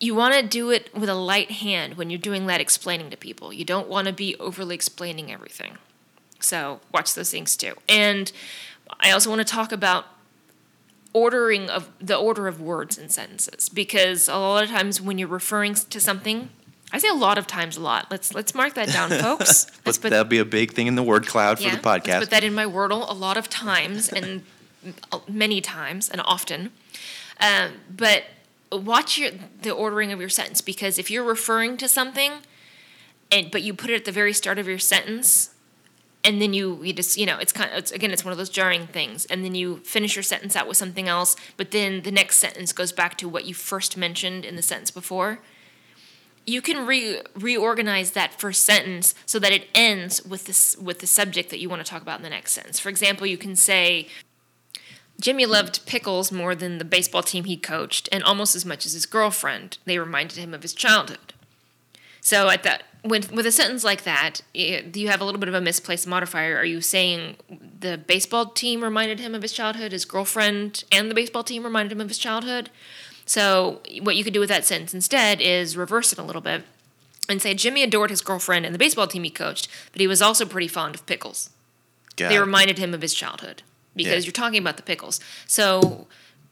you 0.00 0.14
want 0.14 0.34
to 0.34 0.42
do 0.42 0.70
it 0.70 0.94
with 0.94 1.08
a 1.08 1.14
light 1.14 1.50
hand 1.50 1.94
when 1.94 2.10
you're 2.10 2.18
doing 2.18 2.46
that 2.46 2.60
explaining 2.60 3.10
to 3.10 3.16
people. 3.16 3.52
You 3.52 3.64
don't 3.64 3.88
want 3.88 4.06
to 4.06 4.12
be 4.12 4.36
overly 4.36 4.74
explaining 4.74 5.32
everything. 5.32 5.78
So 6.40 6.80
watch 6.92 7.14
those 7.14 7.30
things 7.30 7.56
too. 7.56 7.74
And 7.88 8.30
I 9.00 9.10
also 9.10 9.28
want 9.30 9.40
to 9.40 9.52
talk 9.52 9.72
about 9.72 10.06
ordering 11.12 11.68
of 11.68 11.90
the 12.00 12.16
order 12.16 12.46
of 12.46 12.60
words 12.60 12.98
in 12.98 13.08
sentences 13.08 13.68
because 13.68 14.28
a 14.28 14.36
lot 14.36 14.62
of 14.62 14.70
times 14.70 15.00
when 15.00 15.18
you're 15.18 15.26
referring 15.26 15.74
to 15.74 16.00
something, 16.00 16.50
I 16.92 16.98
say 16.98 17.08
a 17.08 17.14
lot 17.14 17.38
of 17.38 17.46
times 17.46 17.76
a 17.76 17.80
lot. 17.80 18.06
Let's 18.10 18.34
let's 18.34 18.54
mark 18.54 18.74
that 18.74 18.88
down, 18.88 19.10
folks. 19.22 19.66
But 19.84 20.00
that'll 20.00 20.24
be 20.24 20.38
a 20.38 20.44
big 20.44 20.72
thing 20.72 20.86
in 20.86 20.94
the 20.94 21.02
word 21.02 21.26
cloud 21.26 21.58
for 21.58 21.64
yeah, 21.64 21.76
the 21.76 21.82
podcast. 21.82 22.20
Put 22.20 22.30
that 22.30 22.44
in 22.44 22.54
my 22.54 22.64
Wordle 22.64 23.08
a 23.08 23.14
lot 23.14 23.36
of 23.36 23.48
times 23.48 24.08
and 24.08 24.44
many 25.28 25.60
times 25.60 26.08
and 26.08 26.20
often. 26.24 26.70
Um, 27.40 27.72
but 27.90 28.24
watch 28.72 29.18
your 29.18 29.32
the 29.62 29.70
ordering 29.70 30.12
of 30.12 30.20
your 30.20 30.28
sentence 30.28 30.60
because 30.60 30.98
if 30.98 31.10
you're 31.10 31.24
referring 31.24 31.76
to 31.78 31.88
something, 31.88 32.32
and 33.30 33.50
but 33.50 33.62
you 33.62 33.74
put 33.74 33.90
it 33.90 33.94
at 33.94 34.04
the 34.04 34.12
very 34.12 34.32
start 34.32 34.58
of 34.58 34.66
your 34.66 34.78
sentence, 34.78 35.54
and 36.24 36.40
then 36.40 36.52
you 36.52 36.82
you 36.82 36.92
just 36.92 37.16
you 37.16 37.26
know 37.26 37.38
it's 37.38 37.52
kind 37.52 37.70
of 37.70 37.78
it's, 37.78 37.92
again 37.92 38.10
it's 38.10 38.24
one 38.24 38.32
of 38.32 38.38
those 38.38 38.50
jarring 38.50 38.86
things, 38.86 39.24
and 39.26 39.44
then 39.44 39.54
you 39.54 39.78
finish 39.78 40.16
your 40.16 40.22
sentence 40.22 40.56
out 40.56 40.68
with 40.68 40.76
something 40.76 41.08
else, 41.08 41.36
but 41.56 41.70
then 41.70 42.02
the 42.02 42.12
next 42.12 42.38
sentence 42.38 42.72
goes 42.72 42.92
back 42.92 43.16
to 43.18 43.28
what 43.28 43.44
you 43.44 43.54
first 43.54 43.96
mentioned 43.96 44.44
in 44.44 44.56
the 44.56 44.62
sentence 44.62 44.90
before 44.90 45.40
you 46.48 46.62
can 46.62 46.86
re- 46.86 47.20
reorganize 47.34 48.12
that 48.12 48.32
first 48.40 48.62
sentence 48.64 49.14
so 49.26 49.38
that 49.38 49.52
it 49.52 49.68
ends 49.74 50.24
with 50.24 50.46
this 50.46 50.76
with 50.78 51.00
the 51.00 51.06
subject 51.06 51.50
that 51.50 51.58
you 51.58 51.68
want 51.68 51.84
to 51.84 51.88
talk 51.88 52.00
about 52.00 52.18
in 52.18 52.22
the 52.22 52.30
next 52.30 52.52
sentence. 52.52 52.80
For 52.80 52.88
example, 52.88 53.26
you 53.26 53.36
can 53.36 53.54
say 53.54 54.08
Jimmy 55.20 55.46
loved 55.46 55.84
pickles 55.86 56.30
more 56.30 56.54
than 56.54 56.78
the 56.78 56.84
baseball 56.84 57.22
team 57.22 57.44
he 57.44 57.56
coached 57.56 58.08
and 58.12 58.22
almost 58.22 58.54
as 58.54 58.64
much 58.64 58.86
as 58.86 58.92
his 58.92 59.06
girlfriend. 59.06 59.78
They 59.84 59.98
reminded 59.98 60.38
him 60.38 60.54
of 60.54 60.62
his 60.62 60.72
childhood. 60.74 61.34
So 62.20 62.48
at 62.48 62.62
that 62.62 62.84
when 63.02 63.22
with 63.32 63.46
a 63.46 63.52
sentence 63.52 63.84
like 63.84 64.02
that, 64.04 64.40
it, 64.54 64.96
you 64.96 65.08
have 65.08 65.20
a 65.20 65.24
little 65.24 65.38
bit 65.40 65.48
of 65.48 65.54
a 65.54 65.60
misplaced 65.60 66.06
modifier. 66.06 66.56
Are 66.56 66.64
you 66.64 66.80
saying 66.80 67.36
the 67.80 67.96
baseball 67.98 68.46
team 68.46 68.82
reminded 68.82 69.20
him 69.20 69.34
of 69.34 69.42
his 69.42 69.52
childhood, 69.52 69.92
his 69.92 70.04
girlfriend 70.04 70.84
and 70.92 71.10
the 71.10 71.14
baseball 71.14 71.44
team 71.44 71.64
reminded 71.64 71.92
him 71.92 72.00
of 72.00 72.08
his 72.08 72.18
childhood? 72.18 72.70
So 73.24 73.80
what 74.02 74.16
you 74.16 74.24
could 74.24 74.32
do 74.32 74.40
with 74.40 74.48
that 74.48 74.64
sentence 74.64 74.94
instead 74.94 75.40
is 75.40 75.76
reverse 75.76 76.12
it 76.12 76.18
a 76.18 76.22
little 76.22 76.42
bit 76.42 76.64
and 77.28 77.42
say 77.42 77.54
Jimmy 77.54 77.82
adored 77.82 78.10
his 78.10 78.20
girlfriend 78.20 78.64
and 78.64 78.74
the 78.74 78.78
baseball 78.78 79.06
team 79.06 79.24
he 79.24 79.30
coached, 79.30 79.68
but 79.92 80.00
he 80.00 80.06
was 80.06 80.22
also 80.22 80.46
pretty 80.46 80.68
fond 80.68 80.94
of 80.94 81.06
pickles. 81.06 81.50
Got 82.16 82.30
They 82.30 82.36
it. 82.36 82.40
reminded 82.40 82.78
him 82.78 82.94
of 82.94 83.02
his 83.02 83.14
childhood 83.14 83.62
because 83.98 84.24
Yeah. 84.24 84.28
you're 84.28 84.32
talking 84.32 84.60
about 84.60 84.78
the 84.78 84.82
pickles. 84.82 85.20
So 85.46 86.06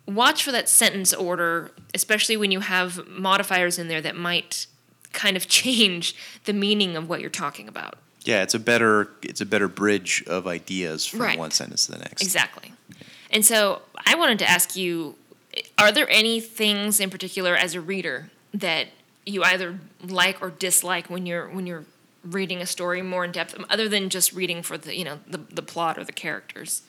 watch 0.06 0.44
for 0.44 0.52
that 0.52 0.68
sentence 0.68 1.14
order, 1.14 1.70
especially 1.94 2.37
when 2.37 2.50
you 2.50 2.61
have 2.61 3.09
modifiers 3.09 3.78
in 3.78 3.88
there 3.88 4.02
that 4.02 4.14
might 4.16 4.66
kind 5.14 5.37
of 5.38 5.48
change 5.61 6.14
the 6.44 6.52
meaning 6.52 6.94
of 6.96 7.09
what 7.09 7.20
you're 7.22 7.30
talking 7.30 7.66
about. 7.68 7.96
yeah, 8.24 8.42
it's 8.42 8.54
a 8.54 8.59
better 8.59 9.09
it's 9.22 9.40
a 9.40 9.46
better 9.46 9.68
bridge 9.68 10.22
of 10.26 10.46
ideas 10.46 11.06
from 11.06 11.20
Right. 11.22 11.38
one 11.38 11.50
sentence 11.52 11.87
to 11.87 11.92
the 11.92 11.98
next. 11.98 12.22
Exactly. 12.22 12.72
And 13.30 13.44
so 13.44 13.82
I 14.06 14.14
wanted 14.16 14.38
to 14.40 14.50
ask 14.50 14.76
you 14.76 15.14
are 15.78 15.90
there 15.92 16.09
any 16.11 16.40
things 16.40 17.00
in 17.00 17.09
particular 17.09 17.56
as 17.56 17.74
a 17.74 17.80
reader 17.80 18.30
that 18.52 18.88
you 19.24 19.42
either 19.42 19.78
like 20.02 20.42
or 20.42 20.50
dislike 20.50 21.09
when 21.09 21.24
you're 21.26 21.48
when 21.48 21.66
you're 21.66 21.85
reading 22.24 22.61
a 22.61 22.66
story 22.66 23.00
more 23.02 23.24
in 23.24 23.30
depth 23.32 23.54
other 23.70 23.88
than 23.88 24.09
just 24.11 24.32
reading 24.32 24.61
for 24.62 24.76
the 24.76 24.96
you 24.96 25.04
know 25.04 25.18
the, 25.28 25.38
the 25.38 25.62
plot 25.62 25.96
or 25.98 26.04
the 26.04 26.12
characters 26.12 26.82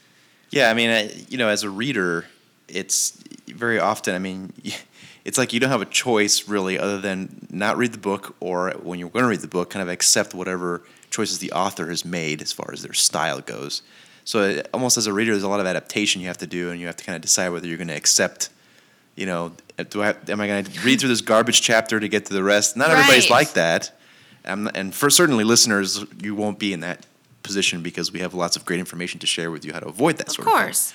Yeah, 0.49 0.69
I 0.69 0.73
mean, 0.73 0.89
I, 0.89 1.11
you 1.29 1.37
know, 1.37 1.49
as 1.49 1.63
a 1.63 1.69
reader, 1.69 2.25
it's 2.67 3.11
very 3.47 3.79
often. 3.79 4.15
I 4.15 4.19
mean, 4.19 4.53
it's 5.25 5.37
like 5.37 5.53
you 5.53 5.59
don't 5.59 5.69
have 5.69 5.81
a 5.81 5.85
choice 5.85 6.47
really, 6.47 6.79
other 6.79 6.99
than 6.99 7.47
not 7.49 7.77
read 7.77 7.91
the 7.91 7.97
book, 7.97 8.35
or 8.39 8.71
when 8.81 8.99
you're 8.99 9.09
going 9.09 9.23
to 9.23 9.29
read 9.29 9.41
the 9.41 9.47
book, 9.47 9.69
kind 9.69 9.83
of 9.83 9.89
accept 9.89 10.33
whatever 10.33 10.83
choices 11.09 11.39
the 11.39 11.51
author 11.51 11.87
has 11.87 12.05
made 12.05 12.41
as 12.41 12.51
far 12.51 12.71
as 12.71 12.83
their 12.83 12.93
style 12.93 13.41
goes. 13.41 13.81
So, 14.23 14.43
it, 14.43 14.69
almost 14.73 14.97
as 14.97 15.07
a 15.07 15.13
reader, 15.13 15.31
there's 15.31 15.43
a 15.43 15.49
lot 15.49 15.59
of 15.59 15.65
adaptation 15.65 16.21
you 16.21 16.27
have 16.27 16.37
to 16.39 16.47
do, 16.47 16.71
and 16.71 16.79
you 16.79 16.87
have 16.87 16.97
to 16.97 17.03
kind 17.03 17.15
of 17.15 17.21
decide 17.21 17.49
whether 17.49 17.67
you're 17.67 17.77
going 17.77 17.87
to 17.89 17.95
accept. 17.95 18.49
You 19.15 19.25
know, 19.25 19.53
do 19.89 20.03
I 20.03 20.15
am 20.29 20.39
I 20.39 20.47
going 20.47 20.63
to 20.63 20.81
read 20.81 20.99
through 20.99 21.09
this 21.09 21.21
garbage 21.21 21.61
chapter 21.61 21.99
to 21.99 22.07
get 22.07 22.27
to 22.27 22.33
the 22.33 22.43
rest? 22.43 22.77
Not 22.77 22.91
everybody's 22.91 23.29
like 23.29 23.53
that, 23.53 23.91
and 24.45 24.93
for 24.93 25.09
certainly 25.09 25.43
listeners, 25.43 26.05
you 26.21 26.35
won't 26.35 26.59
be 26.59 26.71
in 26.71 26.81
that 26.81 27.05
position 27.47 27.81
because 27.81 28.11
we 28.11 28.19
have 28.19 28.33
lots 28.33 28.55
of 28.57 28.65
great 28.65 28.79
information 28.79 29.19
to 29.19 29.27
share 29.27 29.49
with 29.49 29.63
you 29.65 29.73
how 29.73 29.79
to 29.79 29.87
avoid 29.87 30.17
that 30.17 30.27
of 30.27 30.33
sort 30.35 30.47
of 30.47 30.53
thing 30.53 30.63
course 30.63 30.93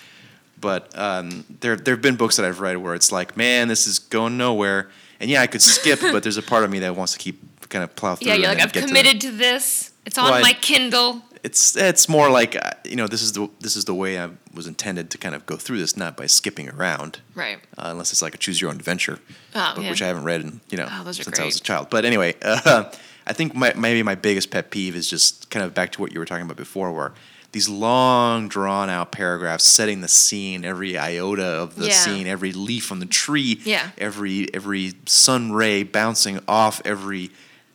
but 0.61 0.97
um, 0.97 1.45
there 1.61 1.75
there 1.75 1.95
have 1.97 2.03
been 2.03 2.15
books 2.17 2.37
that 2.37 2.47
I've 2.47 2.61
read 2.61 2.77
where 2.77 2.95
it's 2.95 3.11
like, 3.11 3.37
man, 3.37 3.67
this 3.67 3.89
is 3.89 3.99
going 3.99 4.37
nowhere, 4.39 4.91
and 5.19 5.29
yeah, 5.29 5.43
I 5.43 5.49
could 5.49 5.61
skip, 5.63 6.01
but 6.15 6.23
there's 6.23 6.37
a 6.37 6.43
part 6.43 6.63
of 6.63 6.71
me 6.71 6.79
that 6.81 6.95
wants 6.95 7.13
to 7.15 7.19
keep 7.19 7.37
kind 7.69 7.83
of 7.83 7.97
plow 7.97 8.15
through. 8.15 8.29
yeah 8.29 8.35
you're 8.37 8.49
like 8.49 8.61
i've 8.61 8.73
get 8.73 8.83
to 8.83 8.87
committed 8.87 9.21
to, 9.23 9.31
this 9.33 9.93
it's 10.07 10.19
on 10.19 10.25
Well, 10.27 10.35
I- 10.35 10.43
my 10.43 10.53
kindle 10.53 11.23
it's 11.43 11.75
it's 11.75 12.09
more 12.09 12.29
like 12.31 12.55
uh, 12.55 12.71
you 12.85 12.95
know 12.95 13.09
this 13.09 13.23
is 13.23 13.33
the 13.33 13.49
this 13.59 13.75
is 13.75 13.85
the 13.87 13.95
way 13.95 14.21
I 14.21 14.29
was 14.55 14.67
intended 14.69 15.11
to 15.11 15.19
kind 15.19 15.35
of 15.35 15.45
go 15.47 15.57
through 15.57 15.79
this, 15.79 15.97
not 15.97 16.17
by 16.17 16.27
skipping 16.27 16.69
around, 16.69 17.19
right 17.35 17.59
uh, 17.77 17.89
unless 17.93 18.13
it's 18.13 18.23
like 18.23 18.35
a 18.37 18.39
choose 18.39 18.61
your 18.61 18.71
own 18.71 18.77
adventure 18.77 19.19
Oh, 19.57 19.73
book, 19.75 19.83
yeah. 19.85 19.91
which 19.91 20.03
I 20.03 20.07
haven't 20.07 20.23
read 20.31 20.41
in 20.43 20.61
you 20.71 20.79
know 20.79 20.87
Oh, 20.89 21.11
since 21.11 21.41
I 21.41 21.45
was 21.45 21.57
a 21.57 21.61
child. 21.61 21.89
But 21.91 22.05
anyway, 22.05 22.37
uh, 22.43 22.85
I 23.27 23.33
think 23.33 23.55
my, 23.55 23.73
maybe 23.77 24.03
my 24.03 24.15
biggest 24.15 24.51
pet 24.51 24.71
peeve 24.71 24.97
is 24.97 25.09
just 25.09 25.51
kind 25.51 25.65
of 25.65 25.75
back 25.75 25.93
to 25.93 26.01
what 26.01 26.13
you 26.13 26.19
were 26.19 26.25
talking 26.27 26.45
about 26.45 26.57
before, 26.57 26.93
where 26.93 27.13
these 27.53 27.69
long 27.69 28.49
drawn 28.49 28.89
out 28.89 29.13
paragraphs 29.13 29.65
setting 29.65 30.01
the 30.01 30.09
scene, 30.09 30.65
every 30.65 30.97
iota 30.99 31.45
of 31.45 31.77
the 31.77 31.87
Yeah. 31.89 31.93
scene, 31.93 32.27
every 32.27 32.53
leaf 32.53 32.91
on 32.91 32.99
the 32.99 33.07
tree, 33.07 33.61
Yeah. 33.65 33.91
every 33.99 34.49
every 34.55 34.95
sun 35.07 35.53
ray 35.53 35.83
bouncing 35.83 36.41
off 36.49 36.81
every 36.85 37.31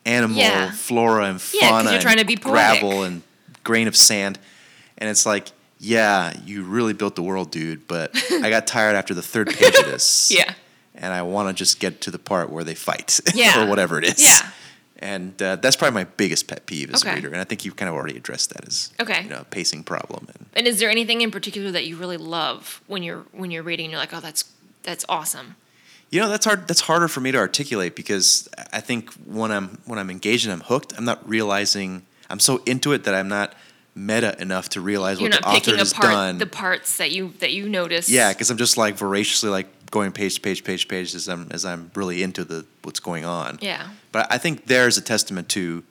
animal, 0.06 0.38
Yeah. 0.38 0.72
flora 0.72 1.26
and 1.26 1.42
Yeah, 1.54 1.70
fauna, 1.70 1.92
you're 1.92 2.02
trying 2.02 2.18
to 2.18 2.26
be 2.26 2.36
poetic. 2.38 2.52
gravel 2.82 3.04
and 3.04 3.22
grain 3.64 3.88
of 3.88 3.96
sand, 3.96 4.40
and 4.98 5.10
it's 5.10 5.26
like 5.26 5.52
yeah, 5.80 6.34
you 6.44 6.64
really 6.64 6.94
built 6.94 7.16
the 7.16 7.22
world, 7.22 7.52
dude, 7.52 7.88
but 7.88 8.10
I 8.44 8.50
got 8.50 8.66
tired 8.66 8.96
after 8.96 9.14
the 9.14 9.22
third 9.22 9.48
page 9.56 9.76
of 9.76 9.86
this. 9.86 10.32
Yeah. 10.36 10.52
And 10.96 11.14
I 11.14 11.22
want 11.22 11.48
to 11.50 11.54
just 11.54 11.80
get 11.80 12.02
to 12.02 12.10
the 12.10 12.18
part 12.18 12.50
where 12.50 12.64
they 12.64 12.74
fight 12.74 13.20
Yeah. 13.36 13.64
or 13.64 13.68
whatever 13.68 14.00
it 14.00 14.06
is. 14.06 14.20
Yeah. 14.24 14.50
And 15.00 15.40
uh, 15.42 15.58
that's 15.58 15.76
probably 15.76 15.94
my 15.94 16.06
biggest 16.18 16.48
pet 16.48 16.66
peeve 16.66 16.92
as 16.94 17.04
Okay. 17.04 17.12
a 17.12 17.16
reader. 17.16 17.28
And 17.30 17.38
I 17.40 17.44
think 17.44 17.64
you've 17.66 17.76
kind 17.76 17.88
of 17.90 17.96
already 17.96 18.18
addressed 18.18 18.50
that 18.54 18.68
as 18.68 18.92
Okay. 19.00 19.24
you 19.24 19.30
know, 19.30 19.42
a 19.42 19.46
pacing 19.46 19.84
problem. 19.84 20.28
And 20.34 20.46
And 20.56 20.68
is 20.68 20.80
there 20.80 20.90
anything 20.90 21.22
in 21.22 21.30
particular 21.32 21.72
that 21.72 21.86
you 21.86 21.96
really 21.98 22.18
love 22.18 22.82
when 22.88 23.04
you're 23.04 23.24
when 23.32 23.52
you're 23.52 23.64
reading? 23.64 23.90
You're 23.92 24.00
like, 24.00 24.14
oh, 24.14 24.20
that's 24.20 24.46
that's 24.84 25.06
awesome. 25.08 25.56
You 26.10 26.22
know, 26.22 26.30
that's 26.30 26.46
hard. 26.46 26.68
That's 26.68 26.82
harder 26.82 27.08
for 27.10 27.20
me 27.20 27.32
to 27.32 27.38
articulate 27.38 27.96
because 27.96 28.48
I 28.74 28.80
think 28.80 29.14
when 29.26 29.52
I'm 29.52 29.78
when 29.86 30.00
I'm 30.00 30.10
engaged 30.10 30.46
and 30.46 30.54
I'm 30.54 30.62
hooked, 30.62 30.94
I'm 30.98 31.06
not 31.06 31.28
realizing 31.30 32.06
I'm 32.30 32.40
so 32.40 32.62
into 32.66 32.94
it 32.94 33.04
that 33.04 33.14
I'm 33.14 33.28
not 33.28 33.54
meta 33.94 34.40
enough 34.40 34.70
to 34.70 34.80
realize 34.82 35.20
You're 35.20 35.30
what 35.30 35.42
not 35.42 35.42
the 35.42 35.48
author 35.50 35.60
picking 35.72 35.78
has 35.80 35.92
apart 35.92 36.12
done. 36.12 36.38
the 36.38 36.46
parts 36.46 36.98
that 36.98 37.12
you 37.12 37.34
that 37.40 37.52
you 37.52 37.68
notice. 37.68 38.10
yeah, 38.10 38.32
because 38.32 38.50
I'm 38.50 38.58
just 38.58 38.78
like 38.78 38.96
voraciously 38.96 39.50
like 39.50 39.68
going 39.92 40.12
page 40.12 40.36
to 40.36 40.42
page, 40.42 40.64
page 40.64 40.82
to 40.84 40.88
page 40.88 41.16
as 41.16 41.28
I'm 41.28 41.48
as 41.52 41.66
I'm 41.66 41.92
really 41.96 42.24
into 42.24 42.44
the 42.44 42.66
what's 42.84 43.00
going 43.00 43.26
on. 43.26 43.58
Yeah. 43.62 43.90
But 44.12 44.28
I 44.32 44.38
think 44.38 44.66
there's 44.68 44.98
a 44.98 45.02
testament 45.02 45.50
to 45.50 45.84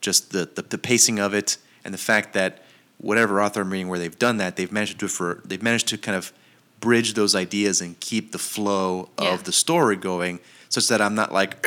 just 0.00 0.32
the, 0.32 0.48
the, 0.54 0.62
the 0.62 0.78
pacing 0.78 1.18
of 1.18 1.32
it 1.34 1.56
and 1.84 1.92
the 1.94 1.98
fact 1.98 2.32
that 2.34 2.62
whatever 2.98 3.40
author 3.40 3.60
I'm 3.62 3.70
reading 3.70 3.88
where 3.88 3.98
they've 3.98 4.18
done 4.18 4.36
that, 4.38 4.56
they've 4.56 4.70
managed 4.72 4.92
to 4.92 4.98
do 4.98 5.08
for 5.08 5.40
they've 5.44 5.62
managed 5.62 5.88
to 5.88 5.98
kind 5.98 6.16
of 6.16 6.32
bridge 6.80 7.14
those 7.14 7.34
ideas 7.34 7.80
and 7.80 7.98
keep 8.00 8.32
the 8.32 8.38
flow 8.38 9.08
Yeah. 9.20 9.34
of 9.34 9.44
the 9.44 9.52
story 9.52 9.96
going 9.96 10.40
such 10.68 10.88
that 10.88 11.00
I'm 11.00 11.14
not 11.14 11.32
like 11.32 11.66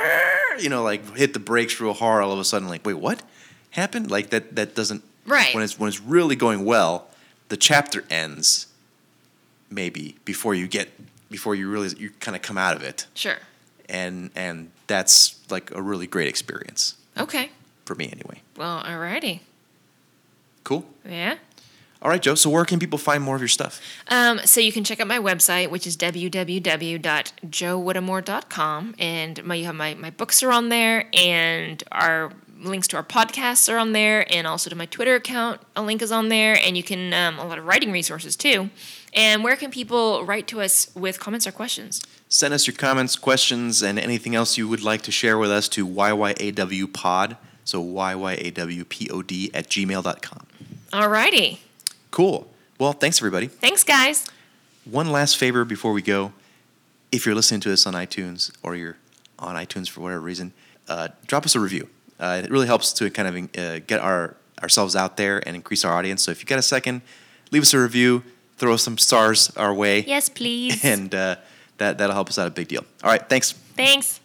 you 0.60 0.69
know, 0.69 0.84
like 0.84 1.15
hit 1.15 1.34
the 1.34 1.39
brakes 1.39 1.80
real 1.80 1.93
hard 1.93 2.23
all 2.23 2.32
of 2.32 2.39
a 2.39 2.43
sudden 2.45 2.67
like, 2.67 2.86
wait, 2.86 2.95
what 2.95 3.21
happened? 3.71 4.10
Like 4.12 4.30
that 4.32 4.56
that 4.56 4.76
doesn't 4.76 5.04
Right. 5.26 5.54
when 5.54 5.63
it's 5.63 5.78
when 5.80 5.88
it's 5.89 6.00
really 6.02 6.36
going 6.36 6.63
well, 6.65 7.08
the 7.50 7.58
chapter 7.58 8.04
ends 8.10 8.67
maybe 9.69 10.15
before 10.26 10.54
you 10.56 10.67
get 10.67 10.89
before 11.30 11.56
you 11.56 11.70
really 11.70 11.90
you 11.98 12.10
kind 12.20 12.36
of 12.36 12.42
come 12.42 12.58
out 12.58 12.76
of 12.76 12.84
it 12.84 13.06
Sure. 13.13 13.38
and 13.90 14.32
and 14.36 14.72
that's 14.88 15.40
like 15.50 15.72
a 15.76 15.82
really 15.82 16.08
great 16.08 16.28
experience 16.28 16.96
Okay. 17.18 17.50
for 17.86 17.96
me 17.96 18.10
anyway. 18.12 18.42
Well, 18.56 18.84
alrighty. 18.84 19.40
Cool. 20.63 20.86
Yeah. 21.08 21.38
All 22.02 22.10
right, 22.12 22.22
Joe. 22.22 22.36
So 22.36 22.50
where 22.52 22.63
can 22.63 22.78
people 22.80 23.00
find 23.00 23.24
more 23.24 23.34
of 23.36 23.42
your 23.42 23.48
stuff? 23.48 23.82
Um, 24.10 24.40
so 24.46 24.62
you 24.62 24.72
can 24.72 24.84
check 24.84 25.00
out 25.00 25.08
my 25.08 25.18
website, 25.18 25.72
which 25.72 25.88
is 25.88 25.98
www.joewhittemore.com, 25.98 28.96
and 29.00 29.44
my 29.44 29.56
you 29.56 29.66
have 29.66 29.76
my, 29.76 29.94
my 29.96 30.10
books 30.12 30.44
are 30.44 30.52
on 30.52 30.70
there, 30.70 31.08
and 31.13 31.84
our 31.92 32.32
links 32.60 32.88
to 32.90 32.98
our 32.98 33.04
podcasts 33.04 33.72
are 33.72 33.78
on 33.78 33.92
there, 33.94 34.26
and 34.34 34.48
also 34.48 34.70
to 34.70 34.76
my 34.76 34.86
Twitter 34.86 35.16
account, 35.16 35.62
a 35.76 35.82
link 35.82 36.02
is 36.02 36.12
on 36.12 36.30
there, 36.30 36.58
and 36.63 36.78
you 36.78 36.84
can 36.84 37.13
um, 37.13 37.40
a 37.40 37.46
lot 37.48 37.58
of 37.58 37.66
writing 37.66 37.92
resources 37.92 38.36
too. 38.36 38.70
And 39.13 39.43
where 39.43 39.56
can 39.56 39.72
people 39.72 40.24
write 40.26 40.48
to 40.48 40.62
us 40.62 40.93
with 40.96 41.20
comments 41.20 41.48
or 41.48 41.52
questions? 41.52 42.04
Send 42.30 42.54
us 42.54 42.67
your 42.67 42.76
comments, 42.76 43.15
questions, 43.15 43.82
and 43.82 43.98
anything 43.98 44.36
else 44.36 44.58
you 44.58 44.67
would 44.67 44.84
like 44.84 45.02
to 45.04 45.12
share 45.12 45.38
with 45.38 45.50
us 45.50 45.67
to 45.70 45.88
yyawpod. 45.88 47.38
So 47.63 47.84
yyawpod 47.84 49.50
at 49.54 49.70
gmail.com. 49.70 50.48
All 50.93 51.10
righty. 51.10 51.62
Cool. 52.12 52.48
Well, 52.80 52.93
thanks 52.93 53.20
everybody. 53.20 53.48
Thanks, 53.48 53.84
guys. 53.84 54.28
One 54.86 55.12
last 55.12 55.38
favor 55.38 55.65
before 55.65 55.93
we 55.93 56.02
go. 56.02 56.34
If 57.12 57.26
you're 57.26 57.36
listening 57.36 57.62
to 57.62 57.70
this 57.70 57.88
on 57.88 57.93
iTunes 57.93 58.52
or 58.63 58.76
you're 58.76 58.98
on 59.39 59.56
iTunes 59.56 59.89
for 59.89 60.02
whatever 60.02 60.22
reason, 60.22 60.54
uh, 60.88 61.10
drop 61.26 61.46
us 61.46 61.56
a 61.56 61.60
review. 61.60 61.89
Uh, 62.20 62.41
it 62.43 62.52
really 62.52 62.67
helps 62.67 62.93
to 62.93 63.10
kind 63.10 63.28
of 63.28 63.58
uh, 63.58 63.80
get 63.86 64.00
our 64.00 64.36
ourselves 64.62 64.96
out 64.96 65.17
there 65.17 65.46
and 65.46 65.56
increase 65.56 65.86
our 65.86 65.93
audience. 65.93 66.24
So 66.24 66.32
if 66.32 66.41
you 66.41 66.48
got 66.48 66.60
a 66.60 66.63
second, 66.63 67.02
leave 67.52 67.62
us 67.62 67.74
a 67.74 67.80
review, 67.80 68.24
throw 68.58 68.78
some 68.78 68.98
stars 68.98 69.52
our 69.58 69.74
way, 69.74 70.04
Yes, 70.04 70.30
please. 70.30 70.84
and 70.93 71.13
uh, 71.13 71.36
that 71.78 71.98
that'll 71.98 72.15
help 72.15 72.30
us 72.30 72.38
out 72.38 72.48
a 72.48 72.52
big 72.52 72.67
deal. 72.67 72.86
All 73.04 73.10
right, 73.10 73.28
thanks. 73.30 73.54
Thanks. 73.76 74.20